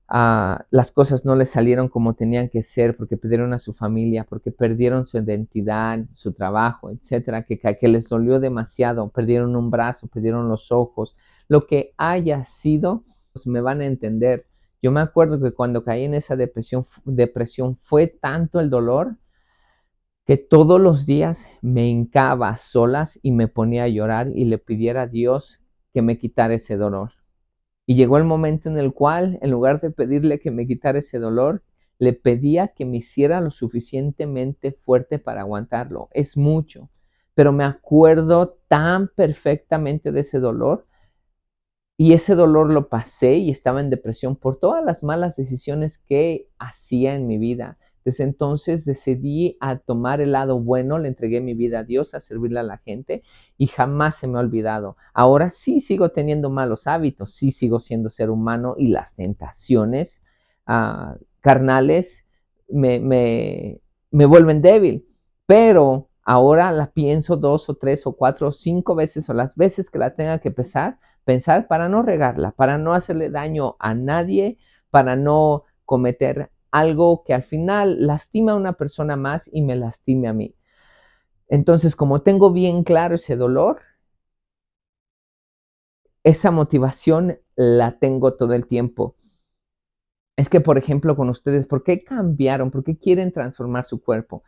ah, 0.07 0.65
las 0.71 0.91
cosas 0.91 1.25
no 1.25 1.35
les 1.35 1.49
salieron 1.51 1.89
como 1.89 2.13
tenían 2.15 2.49
que 2.49 2.63
ser, 2.63 2.95
porque 2.95 3.17
perdieron 3.17 3.53
a 3.53 3.59
su 3.59 3.73
familia, 3.73 4.25
porque 4.25 4.51
perdieron 4.51 5.07
su 5.07 5.17
identidad, 5.17 5.99
su 6.13 6.33
trabajo, 6.33 6.91
etcétera, 6.91 7.43
que, 7.43 7.59
que 7.59 7.87
les 7.87 8.07
dolió 8.07 8.39
demasiado, 8.39 9.09
perdieron 9.09 9.55
un 9.55 9.71
brazo, 9.71 10.07
perdieron 10.07 10.49
los 10.49 10.71
ojos, 10.71 11.15
lo 11.47 11.67
que 11.67 11.93
haya 11.97 12.45
sido, 12.45 13.03
pues 13.33 13.47
me 13.47 13.61
van 13.61 13.81
a 13.81 13.85
entender. 13.85 14.45
Yo 14.81 14.91
me 14.91 15.01
acuerdo 15.01 15.39
que 15.41 15.51
cuando 15.51 15.83
caí 15.83 16.03
en 16.03 16.13
esa 16.13 16.35
depresión, 16.35 16.85
depresión 17.05 17.77
fue 17.77 18.07
tanto 18.07 18.59
el 18.59 18.69
dolor 18.69 19.15
que 20.25 20.37
todos 20.37 20.79
los 20.79 21.05
días 21.05 21.45
me 21.61 21.87
hincaba 21.89 22.49
a 22.49 22.57
solas 22.57 23.19
y 23.21 23.31
me 23.31 23.47
ponía 23.47 23.83
a 23.83 23.89
llorar 23.89 24.29
y 24.33 24.45
le 24.45 24.57
pidiera 24.57 25.03
a 25.03 25.07
Dios 25.07 25.59
que 25.93 26.01
me 26.01 26.17
quitara 26.17 26.53
ese 26.53 26.77
dolor. 26.77 27.11
Y 27.85 27.95
llegó 27.95 28.17
el 28.17 28.23
momento 28.23 28.69
en 28.69 28.77
el 28.77 28.93
cual, 28.93 29.37
en 29.41 29.51
lugar 29.51 29.81
de 29.81 29.91
pedirle 29.91 30.39
que 30.39 30.51
me 30.51 30.65
quitara 30.65 30.99
ese 30.99 31.19
dolor, 31.19 31.63
le 31.99 32.13
pedía 32.13 32.69
que 32.69 32.85
me 32.85 32.97
hiciera 32.97 33.41
lo 33.41 33.51
suficientemente 33.51 34.71
fuerte 34.71 35.19
para 35.19 35.41
aguantarlo. 35.41 36.09
Es 36.11 36.37
mucho, 36.37 36.89
pero 37.33 37.51
me 37.51 37.65
acuerdo 37.65 38.57
tan 38.67 39.09
perfectamente 39.09 40.11
de 40.11 40.21
ese 40.21 40.39
dolor 40.39 40.87
y 41.97 42.13
ese 42.13 42.35
dolor 42.35 42.71
lo 42.71 42.89
pasé 42.89 43.35
y 43.35 43.51
estaba 43.51 43.79
en 43.79 43.89
depresión 43.89 44.35
por 44.35 44.57
todas 44.57 44.83
las 44.83 45.03
malas 45.03 45.35
decisiones 45.35 45.99
que 45.99 46.49
hacía 46.57 47.13
en 47.15 47.27
mi 47.27 47.37
vida. 47.37 47.77
Desde 48.05 48.23
entonces 48.23 48.85
decidí 48.85 49.57
a 49.59 49.77
tomar 49.77 50.19
el 50.19 50.33
lado 50.33 50.59
bueno, 50.59 50.99
le 50.99 51.07
entregué 51.07 51.39
mi 51.41 51.53
vida 51.53 51.79
a 51.79 51.83
Dios, 51.83 52.13
a 52.13 52.19
servirle 52.19 52.59
a 52.59 52.63
la 52.63 52.77
gente 52.77 53.23
y 53.57 53.67
jamás 53.67 54.17
se 54.17 54.27
me 54.27 54.37
ha 54.37 54.41
olvidado. 54.41 54.97
Ahora 55.13 55.51
sí 55.51 55.79
sigo 55.79 56.09
teniendo 56.09 56.49
malos 56.49 56.87
hábitos, 56.87 57.33
sí 57.33 57.51
sigo 57.51 57.79
siendo 57.79 58.09
ser 58.09 58.29
humano 58.29 58.75
y 58.77 58.89
las 58.89 59.15
tentaciones 59.15 60.21
ah, 60.65 61.15
carnales 61.41 62.25
me, 62.67 62.99
me, 62.99 63.79
me 64.11 64.25
vuelven 64.25 64.61
débil, 64.61 65.07
pero 65.45 66.09
ahora 66.23 66.71
la 66.71 66.91
pienso 66.91 67.37
dos 67.37 67.69
o 67.69 67.75
tres 67.75 68.05
o 68.07 68.13
cuatro 68.13 68.49
o 68.49 68.51
cinco 68.51 68.95
veces 68.95 69.29
o 69.29 69.33
las 69.33 69.55
veces 69.55 69.89
que 69.89 69.99
la 69.99 70.13
tenga 70.13 70.39
que 70.39 70.51
pensar, 70.51 70.99
pensar 71.25 71.67
para 71.67 71.89
no 71.89 72.01
regarla, 72.01 72.51
para 72.51 72.77
no 72.77 72.93
hacerle 72.93 73.29
daño 73.29 73.75
a 73.79 73.93
nadie, 73.93 74.57
para 74.89 75.15
no 75.15 75.63
cometer 75.85 76.49
algo 76.73 77.23
que 77.23 77.35
al 77.35 77.43
final 77.43 78.07
lastima 78.07 78.53
a 78.53 78.55
una 78.55 78.73
persona 78.73 79.15
más 79.15 79.47
y 79.53 79.61
me 79.61 79.75
lastime 79.75 80.27
a 80.27 80.33
mí. 80.33 80.55
Entonces, 81.47 81.95
como 81.95 82.23
tengo 82.23 82.51
bien 82.51 82.83
claro 82.83 83.15
ese 83.15 83.35
dolor, 83.35 83.81
esa 86.23 86.49
motivación 86.49 87.37
la 87.55 87.99
tengo 87.99 88.35
todo 88.35 88.53
el 88.53 88.65
tiempo. 88.65 89.15
Es 90.35 90.49
que, 90.49 90.61
por 90.61 90.79
ejemplo, 90.79 91.15
con 91.15 91.29
ustedes, 91.29 91.67
¿por 91.67 91.83
qué 91.83 92.03
cambiaron? 92.03 92.71
¿Por 92.71 92.83
qué 92.83 92.97
quieren 92.97 93.31
transformar 93.31 93.85
su 93.85 94.01
cuerpo? 94.01 94.43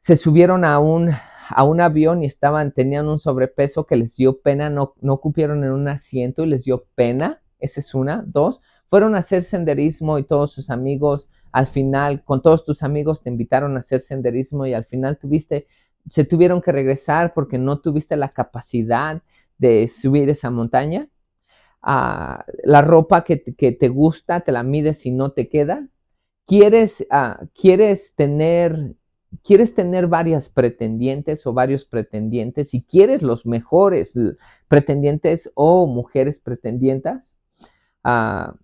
Se 0.00 0.18
subieron 0.18 0.66
a 0.66 0.78
un, 0.80 1.12
a 1.48 1.64
un 1.64 1.80
avión 1.80 2.22
y 2.22 2.26
estaban, 2.26 2.72
tenían 2.72 3.08
un 3.08 3.18
sobrepeso 3.18 3.86
que 3.86 3.96
les 3.96 4.16
dio 4.16 4.40
pena, 4.42 4.68
no, 4.68 4.92
no 5.00 5.16
cupieron 5.18 5.64
en 5.64 5.72
un 5.72 5.88
asiento 5.88 6.44
y 6.44 6.48
les 6.48 6.64
dio 6.64 6.84
pena. 6.94 7.40
Esa 7.58 7.80
es 7.80 7.94
una. 7.94 8.22
Dos, 8.26 8.60
fueron 8.90 9.14
a 9.14 9.20
hacer 9.20 9.44
senderismo 9.44 10.18
y 10.18 10.24
todos 10.24 10.52
sus 10.52 10.68
amigos 10.68 11.30
al 11.54 11.68
final 11.68 12.24
con 12.24 12.42
todos 12.42 12.64
tus 12.64 12.82
amigos 12.82 13.22
te 13.22 13.30
invitaron 13.30 13.76
a 13.76 13.78
hacer 13.78 14.00
senderismo 14.00 14.66
y 14.66 14.74
al 14.74 14.86
final 14.86 15.18
tuviste, 15.18 15.68
se 16.10 16.24
tuvieron 16.24 16.60
que 16.60 16.72
regresar 16.72 17.32
porque 17.32 17.58
no 17.58 17.78
tuviste 17.78 18.16
la 18.16 18.30
capacidad 18.30 19.22
de 19.56 19.88
subir 19.88 20.28
esa 20.28 20.50
montaña. 20.50 21.08
Ah, 21.80 22.44
la 22.64 22.82
ropa 22.82 23.22
que, 23.22 23.36
te 23.36 23.88
gusta, 23.88 24.40
te 24.40 24.50
la 24.50 24.64
mides 24.64 25.06
y 25.06 25.12
no 25.12 25.30
te 25.30 25.48
queda. 25.48 25.86
¿Quieres, 26.44 27.06
ah, 27.08 27.44
quieres 27.54 28.14
tener 28.16 28.96
quieres 29.44 29.74
tener 29.74 30.08
varias 30.08 30.48
pretendientes 30.48 31.46
o 31.46 31.52
varios 31.52 31.84
pretendientes, 31.84 32.70
si 32.70 32.82
quieres 32.82 33.22
los 33.22 33.46
mejores 33.46 34.14
pretendientes 34.68 35.50
o 35.54 35.86
mujeres 35.86 36.40
pretendientas, 36.40 37.34
uh, 38.04 38.54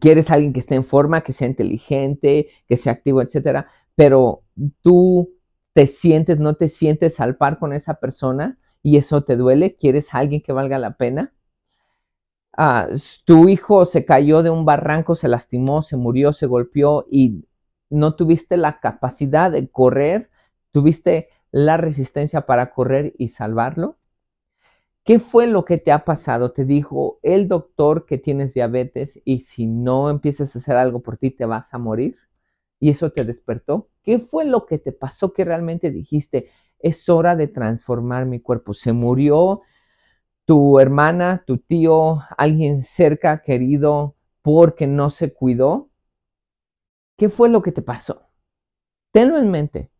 quieres 0.00 0.30
alguien 0.30 0.52
que 0.52 0.60
esté 0.60 0.74
en 0.74 0.84
forma, 0.84 1.22
que 1.22 1.32
sea 1.32 1.48
inteligente, 1.48 2.48
que 2.68 2.76
sea 2.76 2.92
activo, 2.92 3.22
etcétera, 3.22 3.68
pero 3.94 4.42
tú 4.82 5.30
te 5.74 5.86
sientes, 5.86 6.40
no 6.40 6.54
te 6.56 6.68
sientes 6.68 7.20
al 7.20 7.36
par 7.36 7.58
con 7.58 7.72
esa 7.72 7.94
persona 7.94 8.58
y 8.82 8.96
eso 8.98 9.24
te 9.24 9.36
duele, 9.36 9.76
quieres 9.76 10.14
alguien 10.14 10.42
que 10.42 10.52
valga 10.52 10.78
la 10.78 10.96
pena. 10.96 11.32
Ah, 12.56 12.88
tu 13.24 13.48
hijo 13.48 13.86
se 13.86 14.04
cayó 14.04 14.42
de 14.42 14.50
un 14.50 14.64
barranco, 14.64 15.14
se 15.14 15.28
lastimó, 15.28 15.82
se 15.82 15.96
murió, 15.96 16.32
se 16.32 16.46
golpeó 16.46 17.06
y 17.10 17.44
no 17.90 18.16
tuviste 18.16 18.56
la 18.56 18.80
capacidad 18.80 19.52
de 19.52 19.68
correr, 19.70 20.30
tuviste 20.72 21.28
la 21.52 21.76
resistencia 21.76 22.46
para 22.46 22.72
correr 22.72 23.14
y 23.16 23.28
salvarlo. 23.28 23.97
¿Qué 25.08 25.20
fue 25.20 25.46
lo 25.46 25.64
que 25.64 25.78
te 25.78 25.90
ha 25.90 26.04
pasado? 26.04 26.52
Te 26.52 26.66
dijo 26.66 27.18
el 27.22 27.48
doctor 27.48 28.04
que 28.04 28.18
tienes 28.18 28.52
diabetes 28.52 29.18
y 29.24 29.40
si 29.40 29.64
no 29.64 30.10
empiezas 30.10 30.54
a 30.54 30.58
hacer 30.58 30.76
algo 30.76 31.00
por 31.00 31.16
ti 31.16 31.30
te 31.30 31.46
vas 31.46 31.72
a 31.72 31.78
morir. 31.78 32.18
Y 32.78 32.90
eso 32.90 33.10
te 33.10 33.24
despertó. 33.24 33.88
¿Qué 34.02 34.18
fue 34.18 34.44
lo 34.44 34.66
que 34.66 34.76
te 34.76 34.92
pasó 34.92 35.32
que 35.32 35.46
realmente 35.46 35.90
dijiste, 35.90 36.50
es 36.78 37.08
hora 37.08 37.36
de 37.36 37.48
transformar 37.48 38.26
mi 38.26 38.38
cuerpo? 38.40 38.74
Se 38.74 38.92
murió 38.92 39.62
tu 40.44 40.78
hermana, 40.78 41.42
tu 41.46 41.56
tío, 41.56 42.20
alguien 42.36 42.82
cerca, 42.82 43.40
querido, 43.40 44.14
porque 44.42 44.86
no 44.86 45.08
se 45.08 45.32
cuidó. 45.32 45.88
¿Qué 47.16 47.30
fue 47.30 47.48
lo 47.48 47.62
que 47.62 47.72
te 47.72 47.80
pasó? 47.80 48.28
Tenlo 49.12 49.38
en 49.38 49.50
mente. 49.50 49.90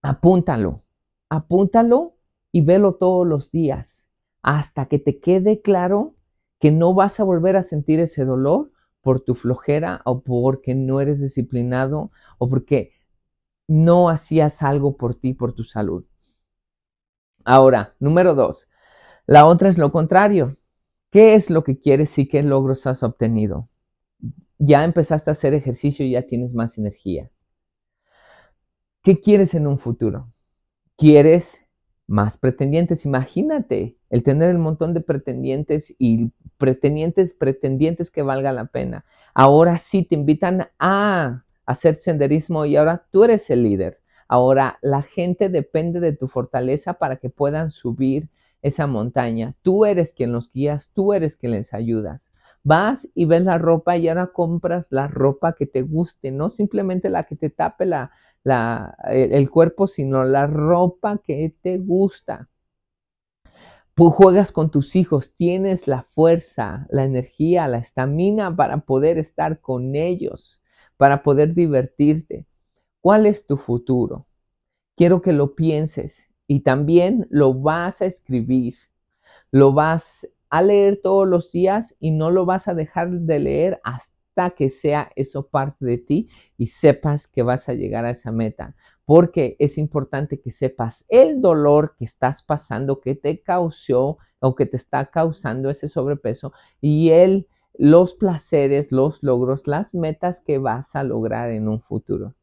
Apúntalo. 0.00 0.84
Apúntalo 1.28 2.14
y 2.52 2.62
velo 2.62 2.94
todos 2.94 3.26
los 3.26 3.50
días 3.50 4.06
hasta 4.42 4.86
que 4.86 4.98
te 4.98 5.20
quede 5.20 5.60
claro 5.60 6.14
que 6.58 6.70
no 6.70 6.94
vas 6.94 7.20
a 7.20 7.24
volver 7.24 7.56
a 7.56 7.62
sentir 7.62 8.00
ese 8.00 8.24
dolor 8.24 8.70
por 9.00 9.20
tu 9.20 9.34
flojera 9.34 10.02
o 10.04 10.22
porque 10.22 10.74
no 10.74 11.00
eres 11.00 11.20
disciplinado 11.20 12.10
o 12.38 12.48
porque 12.48 12.92
no 13.66 14.08
hacías 14.08 14.62
algo 14.62 14.96
por 14.96 15.14
ti, 15.14 15.32
por 15.32 15.54
tu 15.54 15.64
salud. 15.64 16.04
Ahora, 17.44 17.94
número 17.98 18.34
dos, 18.34 18.68
la 19.26 19.46
otra 19.46 19.68
es 19.68 19.78
lo 19.78 19.92
contrario. 19.92 20.56
¿Qué 21.10 21.34
es 21.34 21.50
lo 21.50 21.64
que 21.64 21.78
quieres 21.78 22.18
y 22.18 22.28
qué 22.28 22.42
logros 22.42 22.86
has 22.86 23.02
obtenido? 23.02 23.68
Ya 24.58 24.84
empezaste 24.84 25.30
a 25.30 25.32
hacer 25.32 25.54
ejercicio 25.54 26.04
y 26.04 26.12
ya 26.12 26.26
tienes 26.26 26.54
más 26.54 26.78
energía. 26.78 27.30
¿Qué 29.02 29.20
quieres 29.20 29.54
en 29.54 29.66
un 29.66 29.78
futuro? 29.78 30.32
¿Quieres 30.96 31.59
más 32.10 32.36
pretendientes. 32.36 33.06
Imagínate 33.06 33.96
el 34.10 34.24
tener 34.24 34.50
el 34.50 34.58
montón 34.58 34.94
de 34.94 35.00
pretendientes 35.00 35.94
y 35.98 36.32
pretendientes, 36.58 37.32
pretendientes 37.32 38.10
que 38.10 38.22
valga 38.22 38.52
la 38.52 38.66
pena. 38.66 39.04
Ahora 39.32 39.78
sí 39.78 40.02
te 40.02 40.16
invitan 40.16 40.68
a 40.80 41.44
hacer 41.66 41.96
senderismo 41.96 42.64
y 42.66 42.76
ahora 42.76 43.06
tú 43.12 43.22
eres 43.22 43.48
el 43.48 43.62
líder. 43.62 44.00
Ahora 44.26 44.78
la 44.82 45.02
gente 45.02 45.48
depende 45.48 46.00
de 46.00 46.12
tu 46.12 46.26
fortaleza 46.26 46.94
para 46.94 47.16
que 47.16 47.30
puedan 47.30 47.70
subir 47.70 48.28
esa 48.60 48.88
montaña. 48.88 49.54
Tú 49.62 49.84
eres 49.84 50.12
quien 50.12 50.32
los 50.32 50.52
guías, 50.52 50.90
tú 50.94 51.12
eres 51.12 51.36
quien 51.36 51.52
les 51.52 51.72
ayudas. 51.72 52.20
Vas 52.64 53.08
y 53.14 53.24
ves 53.24 53.44
la 53.44 53.56
ropa 53.56 53.96
y 53.96 54.08
ahora 54.08 54.26
compras 54.26 54.88
la 54.90 55.06
ropa 55.06 55.54
que 55.54 55.66
te 55.66 55.82
guste, 55.82 56.30
no 56.32 56.50
simplemente 56.50 57.08
la 57.08 57.22
que 57.22 57.36
te 57.36 57.50
tape 57.50 57.86
la, 57.86 58.10
el 58.44 59.50
cuerpo, 59.50 59.86
sino 59.86 60.24
la 60.24 60.46
ropa 60.46 61.18
que 61.18 61.54
te 61.62 61.78
gusta. 61.78 62.48
Tú 63.94 64.10
juegas 64.10 64.50
con 64.50 64.70
tus 64.70 64.96
hijos, 64.96 65.34
tienes 65.36 65.86
la 65.86 66.04
fuerza, 66.14 66.86
la 66.90 67.04
energía, 67.04 67.68
la 67.68 67.78
estamina 67.78 68.54
para 68.56 68.78
poder 68.78 69.18
estar 69.18 69.60
con 69.60 69.94
ellos, 69.94 70.62
para 70.96 71.22
poder 71.22 71.54
divertirte. 71.54 72.46
¿Cuál 73.02 73.26
es 73.26 73.46
tu 73.46 73.56
futuro? 73.56 74.26
Quiero 74.96 75.20
que 75.22 75.32
lo 75.32 75.54
pienses 75.54 76.30
y 76.46 76.60
también 76.60 77.26
lo 77.30 77.54
vas 77.54 78.00
a 78.00 78.06
escribir. 78.06 78.76
Lo 79.50 79.72
vas 79.72 80.26
a 80.48 80.62
leer 80.62 81.00
todos 81.02 81.28
los 81.28 81.52
días 81.52 81.94
y 82.00 82.10
no 82.10 82.30
lo 82.30 82.46
vas 82.46 82.68
a 82.68 82.74
dejar 82.74 83.10
de 83.10 83.38
leer 83.38 83.80
hasta 83.84 84.19
que 84.50 84.70
sea 84.70 85.10
eso 85.16 85.48
parte 85.48 85.84
de 85.84 85.98
ti 85.98 86.28
y 86.56 86.68
sepas 86.68 87.26
que 87.28 87.42
vas 87.42 87.68
a 87.68 87.74
llegar 87.74 88.06
a 88.06 88.10
esa 88.10 88.32
meta. 88.32 88.74
Porque 89.04 89.56
es 89.58 89.76
importante 89.76 90.40
que 90.40 90.52
sepas 90.52 91.04
el 91.08 91.42
dolor 91.42 91.94
que 91.98 92.04
estás 92.06 92.42
pasando, 92.42 93.00
que 93.00 93.14
te 93.14 93.42
causó 93.42 94.18
o 94.38 94.54
que 94.54 94.66
te 94.66 94.78
está 94.78 95.06
causando 95.06 95.68
ese 95.68 95.88
sobrepeso 95.88 96.52
y 96.80 97.10
el, 97.10 97.48
los 97.76 98.14
placeres, 98.14 98.90
los 98.90 99.22
logros, 99.22 99.66
las 99.66 99.94
metas 99.94 100.40
que 100.40 100.58
vas 100.58 100.96
a 100.96 101.02
lograr 101.04 101.50
en 101.50 101.68
un 101.68 101.82
futuro. 101.82 102.34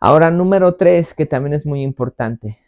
Ahora, 0.00 0.30
número 0.30 0.74
tres, 0.74 1.14
que 1.14 1.26
también 1.26 1.54
es 1.54 1.64
muy 1.64 1.82
importante. 1.82 2.58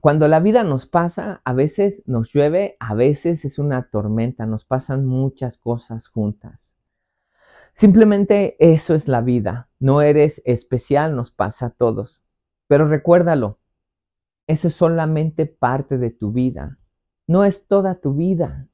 Cuando 0.00 0.28
la 0.28 0.40
vida 0.40 0.64
nos 0.64 0.86
pasa, 0.86 1.40
a 1.44 1.52
veces 1.52 2.02
nos 2.06 2.32
llueve, 2.32 2.76
a 2.80 2.94
veces 2.94 3.44
es 3.44 3.58
una 3.58 3.88
tormenta, 3.90 4.44
nos 4.44 4.64
pasan 4.64 5.06
muchas 5.06 5.56
cosas 5.56 6.08
juntas. 6.08 6.74
Simplemente 7.74 8.56
eso 8.58 8.94
es 8.94 9.08
la 9.08 9.20
vida, 9.20 9.68
no 9.80 10.02
eres 10.02 10.42
especial, 10.44 11.16
nos 11.16 11.32
pasa 11.32 11.66
a 11.66 11.70
todos. 11.70 12.22
Pero 12.66 12.86
recuérdalo, 12.88 13.58
eso 14.46 14.68
es 14.68 14.74
solamente 14.74 15.46
parte 15.46 15.98
de 15.98 16.10
tu 16.10 16.32
vida, 16.32 16.78
no 17.26 17.44
es 17.44 17.66
toda 17.66 18.00
tu 18.00 18.14
vida. 18.14 18.68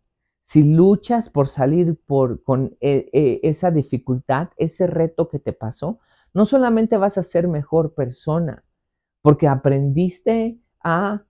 Si 0.44 0.64
luchas 0.64 1.30
por 1.30 1.48
salir 1.48 1.98
por, 2.06 2.42
con 2.42 2.76
eh, 2.80 3.08
eh, 3.12 3.40
esa 3.44 3.70
dificultad, 3.70 4.48
ese 4.56 4.86
reto 4.86 5.28
que 5.28 5.38
te 5.38 5.52
pasó, 5.52 6.00
no 6.34 6.44
solamente 6.44 6.96
vas 6.96 7.18
a 7.18 7.22
ser 7.22 7.46
mejor 7.46 7.94
persona, 7.94 8.64
porque 9.22 9.46
aprendiste 9.46 10.58
a 10.82 11.24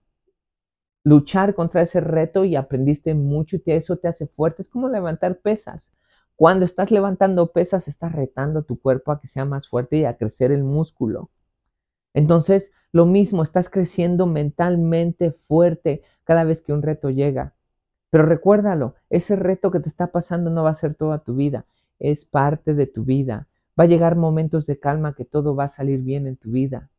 luchar 1.03 1.55
contra 1.55 1.81
ese 1.81 1.99
reto 2.01 2.45
y 2.45 2.55
aprendiste 2.55 3.13
mucho 3.15 3.57
y 3.57 3.63
eso 3.65 3.97
te 3.97 4.07
hace 4.07 4.27
fuerte. 4.27 4.61
Es 4.61 4.69
como 4.69 4.89
levantar 4.89 5.39
pesas. 5.39 5.91
Cuando 6.35 6.65
estás 6.65 6.91
levantando 6.91 7.51
pesas, 7.51 7.87
estás 7.87 8.13
retando 8.13 8.63
tu 8.63 8.79
cuerpo 8.79 9.11
a 9.11 9.19
que 9.19 9.27
sea 9.27 9.45
más 9.45 9.67
fuerte 9.67 9.97
y 9.97 10.05
a 10.05 10.17
crecer 10.17 10.51
el 10.51 10.63
músculo. 10.63 11.29
Entonces, 12.13 12.71
lo 12.91 13.05
mismo, 13.05 13.43
estás 13.43 13.69
creciendo 13.69 14.25
mentalmente 14.25 15.31
fuerte 15.47 16.03
cada 16.23 16.43
vez 16.43 16.61
que 16.61 16.73
un 16.73 16.81
reto 16.81 17.09
llega. 17.09 17.53
Pero 18.09 18.25
recuérdalo, 18.25 18.95
ese 19.09 19.35
reto 19.35 19.71
que 19.71 19.79
te 19.79 19.89
está 19.89 20.07
pasando 20.07 20.49
no 20.49 20.63
va 20.63 20.71
a 20.71 20.75
ser 20.75 20.95
toda 20.95 21.19
tu 21.19 21.35
vida, 21.35 21.65
es 21.99 22.25
parte 22.25 22.73
de 22.73 22.87
tu 22.87 23.03
vida. 23.03 23.47
Va 23.79 23.85
a 23.85 23.87
llegar 23.87 24.15
momentos 24.15 24.65
de 24.65 24.79
calma 24.79 25.15
que 25.15 25.25
todo 25.25 25.55
va 25.55 25.65
a 25.65 25.69
salir 25.69 26.01
bien 26.01 26.27
en 26.27 26.35
tu 26.35 26.51
vida. 26.51 26.89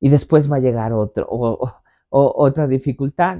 Y 0.00 0.08
después 0.08 0.50
va 0.50 0.56
a 0.56 0.60
llegar 0.60 0.92
otro, 0.92 1.26
o, 1.28 1.72
otra 2.08 2.66
dificultad. 2.66 3.38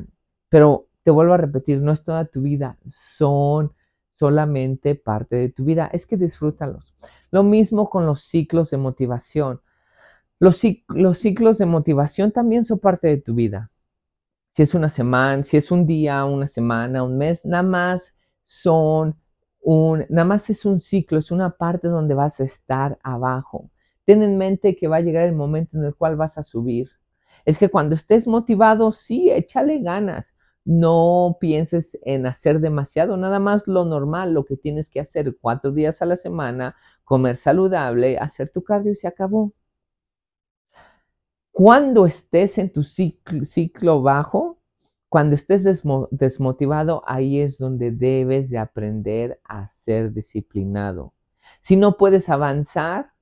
Pero 0.48 0.88
te 1.02 1.10
vuelvo 1.10 1.34
a 1.34 1.38
repetir, 1.38 1.80
no 1.80 1.92
es 1.92 2.04
toda 2.04 2.26
tu 2.26 2.42
vida, 2.42 2.78
son 2.90 3.72
solamente 4.14 4.94
parte 4.94 5.36
de 5.36 5.48
tu 5.48 5.64
vida. 5.64 5.88
Es 5.92 6.06
que 6.06 6.16
disfrútalos. 6.16 6.94
Lo 7.30 7.42
mismo 7.42 7.88
con 7.88 8.06
los 8.06 8.22
ciclos 8.22 8.70
de 8.70 8.76
motivación. 8.76 9.60
Los, 10.38 10.62
los 10.88 11.18
ciclos 11.18 11.58
de 11.58 11.66
motivación 11.66 12.32
también 12.32 12.64
son 12.64 12.78
parte 12.78 13.08
de 13.08 13.18
tu 13.18 13.34
vida. 13.34 13.70
Si 14.54 14.62
es 14.62 14.74
una 14.74 14.90
semana, 14.90 15.44
si 15.44 15.56
es 15.56 15.70
un 15.70 15.86
día, 15.86 16.24
una 16.24 16.48
semana, 16.48 17.02
un 17.02 17.16
mes, 17.16 17.44
nada 17.44 17.62
más 17.62 18.14
son 18.46 19.16
un, 19.60 20.06
nada 20.08 20.24
más 20.24 20.50
es 20.50 20.64
un 20.64 20.80
ciclo, 20.80 21.18
es 21.18 21.30
una 21.30 21.50
parte 21.50 21.88
donde 21.88 22.14
vas 22.14 22.40
a 22.40 22.44
estar 22.44 22.98
abajo. 23.02 23.70
Ten 24.04 24.22
en 24.22 24.38
mente 24.38 24.76
que 24.76 24.88
va 24.88 24.96
a 24.96 25.00
llegar 25.00 25.26
el 25.28 25.34
momento 25.34 25.76
en 25.78 25.84
el 25.84 25.94
cual 25.94 26.16
vas 26.16 26.38
a 26.38 26.42
subir. 26.42 26.90
Es 27.44 27.58
que 27.58 27.68
cuando 27.68 27.94
estés 27.94 28.26
motivado, 28.26 28.92
sí, 28.92 29.30
échale 29.30 29.78
ganas. 29.80 30.34
No 30.64 31.38
pienses 31.40 31.98
en 32.02 32.26
hacer 32.26 32.60
demasiado, 32.60 33.16
nada 33.16 33.38
más 33.38 33.66
lo 33.66 33.84
normal, 33.84 34.34
lo 34.34 34.44
que 34.44 34.56
tienes 34.56 34.90
que 34.90 35.00
hacer 35.00 35.36
cuatro 35.40 35.72
días 35.72 36.02
a 36.02 36.06
la 36.06 36.16
semana, 36.16 36.76
comer 37.04 37.38
saludable, 37.38 38.18
hacer 38.18 38.50
tu 38.50 38.62
cardio 38.62 38.92
y 38.92 38.96
se 38.96 39.08
acabó. 39.08 39.54
Cuando 41.52 42.06
estés 42.06 42.58
en 42.58 42.72
tu 42.72 42.82
ciclo, 42.84 43.46
ciclo 43.46 44.02
bajo, 44.02 44.58
cuando 45.08 45.34
estés 45.34 45.64
desmotivado, 46.10 47.02
ahí 47.06 47.40
es 47.40 47.58
donde 47.58 47.90
debes 47.90 48.48
de 48.48 48.58
aprender 48.58 49.40
a 49.44 49.66
ser 49.66 50.12
disciplinado. 50.12 51.14
Si 51.62 51.76
no 51.76 51.96
puedes 51.96 52.28
avanzar, 52.28 53.12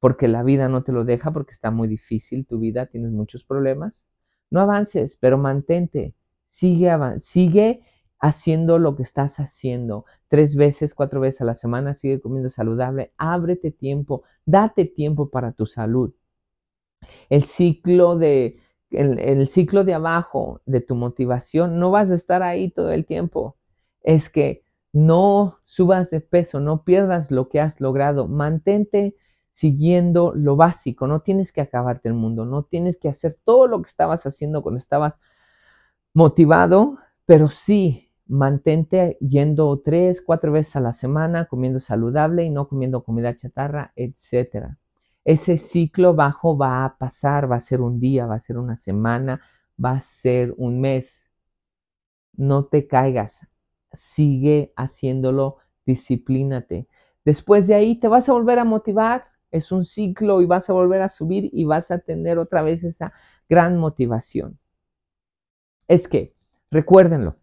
porque 0.00 0.28
la 0.28 0.42
vida 0.42 0.68
no 0.68 0.82
te 0.82 0.92
lo 0.92 1.04
deja, 1.04 1.32
porque 1.32 1.52
está 1.52 1.70
muy 1.70 1.88
difícil 1.88 2.46
tu 2.46 2.58
vida, 2.58 2.86
tienes 2.86 3.12
muchos 3.12 3.44
problemas, 3.44 4.02
no 4.50 4.60
avances, 4.60 5.16
pero 5.20 5.38
mantente, 5.38 6.14
sigue, 6.48 6.90
sigue 7.20 7.82
haciendo 8.20 8.78
lo 8.78 8.96
que 8.96 9.02
estás 9.02 9.38
haciendo. 9.40 10.04
Tres 10.28 10.56
veces, 10.56 10.94
cuatro 10.94 11.20
veces 11.20 11.42
a 11.42 11.44
la 11.44 11.54
semana, 11.54 11.94
sigue 11.94 12.20
comiendo 12.20 12.50
saludable, 12.50 13.12
ábrete 13.16 13.70
tiempo, 13.70 14.22
date 14.44 14.84
tiempo 14.84 15.30
para 15.30 15.52
tu 15.52 15.66
salud. 15.66 16.14
El 17.28 17.44
ciclo 17.44 18.16
de 18.16 18.60
el, 18.90 19.48
ciclo 19.48 19.84
de 19.84 19.94
abajo 19.94 20.62
de 20.66 20.80
tu 20.80 20.94
motivación, 20.94 21.78
no 21.78 21.90
vas 21.90 22.10
a 22.10 22.14
estar 22.14 22.42
ahí 22.42 22.70
todo 22.70 22.92
el 22.92 23.04
tiempo. 23.04 23.56
Es 24.02 24.30
que 24.30 24.64
no 24.92 25.58
subas 25.64 26.10
de 26.10 26.20
peso, 26.20 26.60
no 26.60 26.84
pierdas 26.84 27.30
lo 27.30 27.48
que 27.48 27.60
has 27.60 27.80
logrado, 27.80 28.26
mantente 28.26 29.14
siguiendo 29.52 30.32
lo 30.34 30.56
básico, 30.56 31.06
no 31.06 31.20
tienes 31.20 31.52
que 31.52 31.60
acabarte 31.60 32.08
el 32.08 32.14
mundo, 32.14 32.44
no 32.44 32.64
tienes 32.64 32.96
que 32.96 33.08
hacer 33.08 33.38
todo 33.44 33.66
lo 33.66 33.82
que 33.82 33.88
estabas 33.88 34.24
haciendo 34.26 34.62
cuando 34.62 34.78
estabas 34.80 35.14
motivado, 36.14 36.98
pero 37.26 37.48
sí 37.50 38.10
mantente 38.26 39.16
yendo 39.20 39.80
tres, 39.80 40.22
cuatro 40.22 40.52
veces 40.52 40.76
a 40.76 40.80
la 40.80 40.92
semana, 40.92 41.46
comiendo 41.46 41.80
saludable 41.80 42.44
y 42.44 42.50
no 42.50 42.68
comiendo 42.68 43.02
comida 43.02 43.36
chatarra, 43.36 43.92
etcétera. 43.96 44.78
Ese 45.24 45.58
ciclo 45.58 46.14
bajo 46.14 46.56
va 46.56 46.84
a 46.84 46.96
pasar, 46.98 47.50
va 47.50 47.56
a 47.56 47.60
ser 47.60 47.80
un 47.80 48.00
día, 48.00 48.26
va 48.26 48.36
a 48.36 48.40
ser 48.40 48.58
una 48.58 48.76
semana, 48.76 49.40
va 49.82 49.92
a 49.92 50.00
ser 50.00 50.54
un 50.56 50.80
mes. 50.80 51.24
No 52.36 52.64
te 52.64 52.86
caigas, 52.86 53.46
sigue 53.92 54.72
haciéndolo, 54.76 55.56
disciplínate. 55.84 56.86
Después 57.24 57.66
de 57.66 57.74
ahí 57.74 57.96
te 57.98 58.08
vas 58.08 58.28
a 58.28 58.32
volver 58.32 58.58
a 58.58 58.64
motivar, 58.64 59.26
es 59.50 59.72
un 59.72 59.84
ciclo 59.84 60.40
y 60.42 60.46
vas 60.46 60.68
a 60.70 60.72
volver 60.72 61.02
a 61.02 61.08
subir 61.08 61.50
y 61.52 61.64
vas 61.64 61.90
a 61.90 61.98
tener 61.98 62.38
otra 62.38 62.62
vez 62.62 62.84
esa 62.84 63.12
gran 63.48 63.78
motivación. 63.78 64.58
Es 65.88 66.06
que, 66.08 66.34
recuérdenlo, 66.70 67.36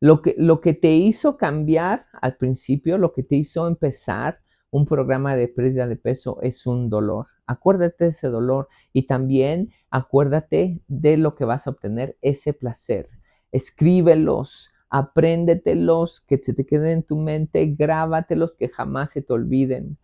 lo 0.00 0.22
que, 0.22 0.34
lo 0.38 0.60
que 0.60 0.74
te 0.74 0.92
hizo 0.92 1.36
cambiar 1.36 2.06
al 2.20 2.36
principio, 2.36 2.98
lo 2.98 3.12
que 3.12 3.22
te 3.22 3.36
hizo 3.36 3.66
empezar 3.66 4.40
un 4.70 4.86
programa 4.86 5.36
de 5.36 5.48
pérdida 5.48 5.86
de 5.86 5.96
peso 5.96 6.38
es 6.42 6.66
un 6.66 6.90
dolor. 6.90 7.26
Acuérdate 7.46 8.04
de 8.04 8.10
ese 8.10 8.28
dolor 8.28 8.68
y 8.92 9.06
también 9.06 9.70
acuérdate 9.90 10.80
de 10.88 11.16
lo 11.16 11.36
que 11.36 11.44
vas 11.44 11.66
a 11.66 11.70
obtener, 11.70 12.16
ese 12.22 12.54
placer. 12.54 13.08
Escríbelos, 13.52 14.70
apréndetelos, 14.90 16.22
que 16.22 16.38
se 16.38 16.54
te 16.54 16.66
queden 16.66 16.88
en 16.88 17.02
tu 17.02 17.16
mente, 17.16 17.66
grábatelos, 17.66 18.54
que 18.54 18.68
jamás 18.68 19.12
se 19.12 19.22
te 19.22 19.32
olviden. 19.32 19.96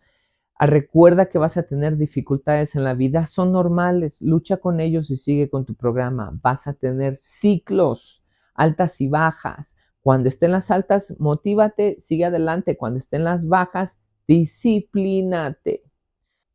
Ah, 0.63 0.67
recuerda 0.67 1.31
que 1.31 1.39
vas 1.39 1.57
a 1.57 1.63
tener 1.63 1.97
dificultades 1.97 2.77
en 2.77 2.85
la 2.85 2.93
vida, 2.93 3.27
son 3.27 3.51
normales, 3.51 4.21
lucha 4.21 4.59
con 4.59 4.79
ellos 4.79 5.11
y 5.11 5.17
sigue 5.17 5.49
con 5.49 5.65
tu 5.65 5.75
programa. 5.75 6.39
Vas 6.43 6.67
a 6.67 6.75
tener 6.75 7.17
ciclos, 7.17 8.23
altas 8.53 9.01
y 9.01 9.09
bajas. 9.09 9.75
Cuando 10.03 10.29
estén 10.29 10.53
las 10.53 10.71
altas, 10.71 11.15
motívate, 11.19 11.97
sigue 11.99 12.27
adelante. 12.27 12.77
Cuando 12.77 12.99
estén 12.99 13.25
las 13.25 13.49
bajas, 13.49 13.97
disciplínate. 14.29 15.83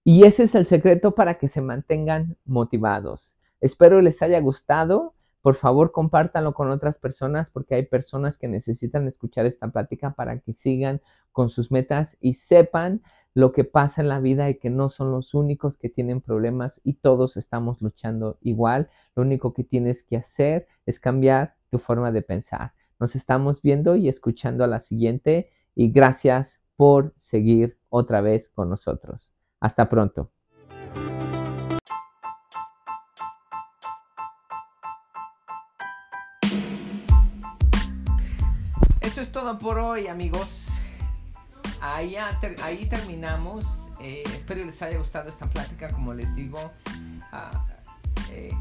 Y 0.03 0.27
ese 0.27 0.43
es 0.43 0.53
el 0.53 0.67
secreto 0.67 1.15
para 1.15 1.39
que 1.39 1.47
se 1.47 1.61
mantengan 1.61 2.37
motivados. 2.45 3.35
Espero 3.59 4.01
les 4.01 4.21
haya 4.21 4.39
gustado. 4.39 5.15
Por 5.41 5.55
favor, 5.55 5.91
compártanlo 5.91 6.53
con 6.53 6.69
otras 6.69 6.95
personas 6.99 7.49
porque 7.49 7.73
hay 7.73 7.87
personas 7.87 8.37
que 8.37 8.49
necesitan 8.49 9.07
escuchar 9.07 9.47
esta 9.47 9.67
plática 9.69 10.11
para 10.11 10.41
que 10.41 10.53
sigan 10.53 11.01
con 11.31 11.49
sus 11.49 11.71
metas 11.71 12.17
y 12.21 12.35
sepan 12.35 13.01
lo 13.35 13.51
que 13.51 13.65
pasa 13.65 14.01
en 14.01 14.07
la 14.07 14.21
vida 14.21 14.49
y 14.49 14.55
que 14.55 14.69
no 14.69 14.89
son 14.89 15.11
los 15.11 15.33
únicos 15.33 15.77
que 15.77 15.89
tienen 15.89 16.21
problemas 16.21 16.79
y 16.85 16.93
todos 16.93 17.35
estamos 17.35 17.81
luchando 17.81 18.37
igual. 18.41 18.89
Lo 19.13 19.23
único 19.23 19.53
que 19.53 19.65
tienes 19.65 20.03
que 20.03 20.15
hacer 20.15 20.67
es 20.85 21.01
cambiar 21.01 21.55
tu 21.69 21.77
forma 21.77 22.13
de 22.13 22.21
pensar. 22.21 22.71
Nos 22.97 23.13
estamos 23.17 23.61
viendo 23.61 23.97
y 23.97 24.07
escuchando 24.07 24.63
a 24.63 24.67
la 24.67 24.79
siguiente 24.79 25.49
y 25.75 25.91
gracias 25.91 26.61
por 26.77 27.13
seguir 27.19 27.77
otra 27.89 28.21
vez 28.21 28.47
con 28.47 28.69
nosotros. 28.69 29.29
Hasta 29.59 29.89
pronto. 29.89 30.31
Eso 39.01 39.19
es 39.19 39.29
todo 39.29 39.59
por 39.59 39.77
hoy 39.77 40.07
amigos. 40.07 40.74
Ahí, 41.93 42.15
ahí 42.63 42.85
terminamos. 42.87 43.91
Eh, 43.99 44.23
espero 44.33 44.65
les 44.65 44.81
haya 44.81 44.97
gustado 44.97 45.29
esta 45.29 45.47
plática. 45.47 45.89
Como 45.89 46.13
les 46.13 46.35
digo, 46.35 46.71
ah, 47.31 47.65
eh, 48.31 48.53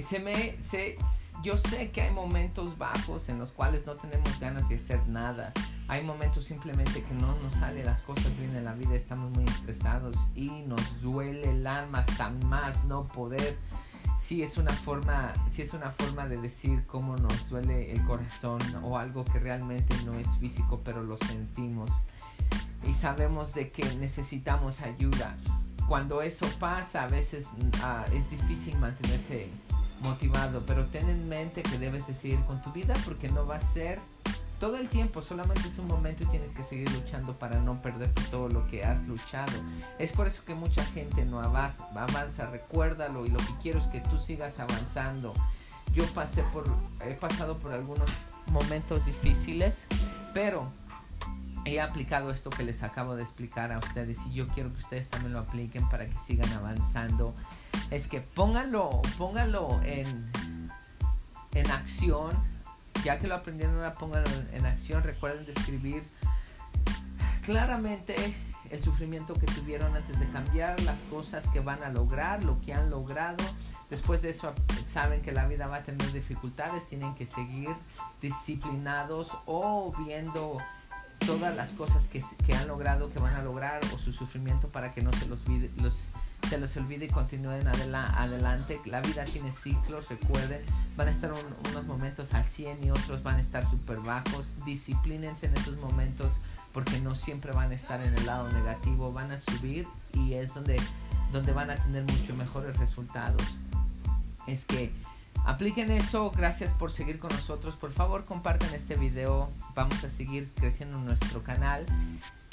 se 0.00 0.18
me, 0.20 0.58
se, 0.58 0.96
yo 1.42 1.58
sé 1.58 1.90
que 1.90 2.00
hay 2.00 2.10
momentos 2.12 2.78
bajos 2.78 3.28
en 3.28 3.38
los 3.38 3.52
cuales 3.52 3.84
no 3.84 3.94
tenemos 3.94 4.40
ganas 4.40 4.70
de 4.70 4.76
hacer 4.76 5.06
nada. 5.06 5.52
Hay 5.86 6.02
momentos 6.02 6.46
simplemente 6.46 7.02
que 7.02 7.14
no 7.14 7.38
nos 7.40 7.54
salen 7.54 7.84
las 7.84 8.00
cosas 8.00 8.34
bien 8.38 8.56
en 8.56 8.64
la 8.64 8.72
vida, 8.72 8.94
estamos 8.94 9.30
muy 9.32 9.44
estresados 9.44 10.16
y 10.34 10.48
nos 10.62 11.02
duele 11.02 11.50
el 11.50 11.66
alma 11.66 11.98
hasta 11.98 12.30
más 12.30 12.84
no 12.84 13.04
poder. 13.04 13.58
Si 14.18 14.42
es 14.42 14.56
una 14.56 14.72
forma, 14.72 15.32
si 15.50 15.60
es 15.60 15.74
una 15.74 15.90
forma 15.90 16.26
de 16.26 16.38
decir 16.38 16.86
cómo 16.86 17.16
nos 17.16 17.50
duele 17.50 17.92
el 17.92 18.02
corazón 18.06 18.60
o 18.82 18.96
algo 18.96 19.24
que 19.24 19.40
realmente 19.40 19.94
no 20.06 20.18
es 20.18 20.28
físico, 20.38 20.80
pero 20.82 21.02
lo 21.02 21.18
sentimos 21.18 21.90
y 22.84 22.94
sabemos 22.94 23.54
de 23.54 23.68
que 23.68 23.84
necesitamos 23.96 24.80
ayuda. 24.80 25.36
Cuando 25.88 26.22
eso 26.22 26.46
pasa, 26.58 27.04
a 27.04 27.08
veces 27.08 27.48
ah, 27.82 28.04
es 28.12 28.30
difícil 28.30 28.78
mantenerse 28.78 29.48
motivado, 30.00 30.62
pero 30.66 30.84
ten 30.84 31.08
en 31.08 31.28
mente 31.28 31.62
que 31.62 31.78
debes 31.78 32.06
de 32.06 32.14
seguir 32.14 32.40
con 32.44 32.60
tu 32.62 32.72
vida 32.72 32.94
porque 33.04 33.28
no 33.28 33.46
va 33.46 33.56
a 33.56 33.60
ser 33.60 34.00
todo 34.62 34.76
el 34.76 34.88
tiempo, 34.88 35.22
solamente 35.22 35.66
es 35.66 35.78
un 35.80 35.88
momento 35.88 36.22
y 36.22 36.26
tienes 36.26 36.52
que 36.52 36.62
seguir 36.62 36.88
luchando 36.92 37.36
para 37.36 37.58
no 37.58 37.82
perder 37.82 38.12
todo 38.30 38.48
lo 38.48 38.64
que 38.68 38.84
has 38.84 39.02
luchado. 39.08 39.50
Es 39.98 40.12
por 40.12 40.28
eso 40.28 40.44
que 40.44 40.54
mucha 40.54 40.84
gente 40.84 41.24
no 41.24 41.40
avanza, 41.40 41.88
avanza, 41.96 42.46
recuérdalo 42.46 43.26
y 43.26 43.30
lo 43.30 43.38
que 43.38 43.52
quiero 43.60 43.80
es 43.80 43.86
que 43.86 44.00
tú 44.00 44.18
sigas 44.18 44.60
avanzando. 44.60 45.32
Yo 45.92 46.06
pasé 46.14 46.44
por, 46.52 46.64
he 47.04 47.14
pasado 47.14 47.56
por 47.58 47.72
algunos 47.72 48.08
momentos 48.52 49.06
difíciles, 49.06 49.88
pero 50.32 50.68
he 51.64 51.80
aplicado 51.80 52.30
esto 52.30 52.50
que 52.50 52.64
les 52.64 52.82
acabo 52.82 53.16
de 53.16 53.22
explicar 53.22 53.72
a 53.72 53.78
ustedes 53.78 54.18
y 54.26 54.32
yo 54.32 54.48
quiero 54.48 54.72
que 54.72 54.80
ustedes 54.80 55.08
también 55.08 55.32
lo 55.32 55.40
apliquen 55.40 55.88
para 55.88 56.06
que 56.06 56.18
sigan 56.18 56.52
avanzando. 56.52 57.34
Es 57.90 58.08
que 58.08 58.20
pónganlo, 58.20 59.02
pónganlo 59.18 59.80
en, 59.84 60.30
en 61.54 61.70
acción. 61.70 62.30
Ya 63.04 63.18
que 63.18 63.26
lo 63.26 63.34
aprendieron, 63.34 63.76
ahora 63.76 63.94
pónganlo 63.94 64.30
en 64.52 64.66
acción. 64.66 65.02
Recuerden 65.02 65.44
describir 65.44 66.04
claramente 67.44 68.14
el 68.70 68.82
sufrimiento 68.82 69.34
que 69.34 69.46
tuvieron 69.46 69.94
antes 69.94 70.18
de 70.18 70.28
cambiar, 70.28 70.80
las 70.82 70.98
cosas 71.02 71.46
que 71.48 71.60
van 71.60 71.82
a 71.82 71.90
lograr, 71.90 72.42
lo 72.42 72.60
que 72.62 72.72
han 72.74 72.90
logrado. 72.90 73.44
Después 73.90 74.22
de 74.22 74.30
eso 74.30 74.54
saben 74.86 75.20
que 75.20 75.32
la 75.32 75.46
vida 75.46 75.66
va 75.66 75.78
a 75.78 75.82
tener 75.82 76.10
dificultades, 76.12 76.86
tienen 76.86 77.14
que 77.14 77.26
seguir 77.26 77.68
disciplinados 78.22 79.36
o 79.44 79.92
viendo 79.98 80.58
todas 81.26 81.54
las 81.56 81.72
cosas 81.72 82.06
que, 82.08 82.22
que, 82.46 82.54
han 82.54 82.68
logrado, 82.68 83.12
que 83.12 83.18
van 83.18 83.34
a 83.34 83.42
lograr 83.42 83.80
o 83.94 83.98
su 83.98 84.12
sufrimiento 84.12 84.68
para 84.68 84.92
que 84.92 85.02
no 85.02 85.12
se 85.12 85.26
los, 85.26 85.44
los, 85.80 86.04
se 86.48 86.58
los 86.58 86.76
olvide 86.76 87.06
y 87.06 87.08
continúen 87.08 87.66
adelante. 87.66 88.80
La 88.84 89.00
vida 89.00 89.24
tiene 89.24 89.52
ciclos, 89.52 90.08
recuerden, 90.08 90.62
van 90.96 91.08
a 91.08 91.10
estar 91.10 91.32
unos 91.32 91.84
momentos 91.86 92.34
al 92.34 92.48
100 92.48 92.84
y 92.84 92.90
otros 92.90 93.22
van 93.22 93.36
a 93.36 93.40
estar 93.40 93.68
súper 93.68 94.00
bajos. 94.00 94.50
Disciplínense 94.64 95.46
en 95.46 95.56
esos 95.56 95.76
momentos 95.78 96.34
porque 96.72 97.00
no 97.00 97.14
siempre 97.14 97.52
van 97.52 97.70
a 97.70 97.74
estar 97.74 98.02
en 98.02 98.14
el 98.14 98.26
lado 98.26 98.48
negativo, 98.50 99.12
van 99.12 99.30
a 99.30 99.38
subir 99.38 99.86
y 100.14 100.34
es 100.34 100.54
donde, 100.54 100.80
donde 101.32 101.52
van 101.52 101.70
a 101.70 101.76
tener 101.76 102.04
mucho 102.04 102.34
mejores 102.34 102.76
resultados. 102.78 103.58
Es 104.46 104.64
que 104.64 104.92
Apliquen 105.44 105.90
eso, 105.90 106.30
gracias 106.30 106.72
por 106.72 106.92
seguir 106.92 107.18
con 107.18 107.30
nosotros. 107.32 107.74
Por 107.74 107.92
favor, 107.92 108.24
compartan 108.24 108.72
este 108.74 108.94
video. 108.94 109.50
Vamos 109.74 110.04
a 110.04 110.08
seguir 110.08 110.50
creciendo 110.54 110.96
en 110.96 111.04
nuestro 111.04 111.42
canal. 111.42 111.84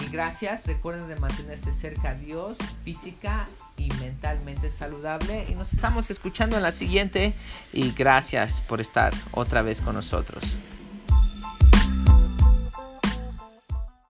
Y 0.04 0.10
gracias, 0.10 0.66
recuerden 0.66 1.08
de 1.08 1.16
mantenerse 1.16 1.72
cerca 1.72 2.10
a 2.10 2.14
Dios, 2.16 2.58
física 2.84 3.48
y 3.78 3.92
mentalmente 4.02 4.72
saludable. 4.72 5.46
Y 5.50 5.54
nos 5.54 5.74
estamos 5.74 6.10
escuchando 6.10 6.58
en 6.58 6.64
la 6.64 6.72
siguiente. 6.72 7.36
Y 7.74 7.92
gracias 7.92 8.62
por 8.62 8.82
estar 8.82 9.14
otra 9.32 9.62
vez 9.62 9.82
con 9.82 9.94
nosotros. 9.94 10.44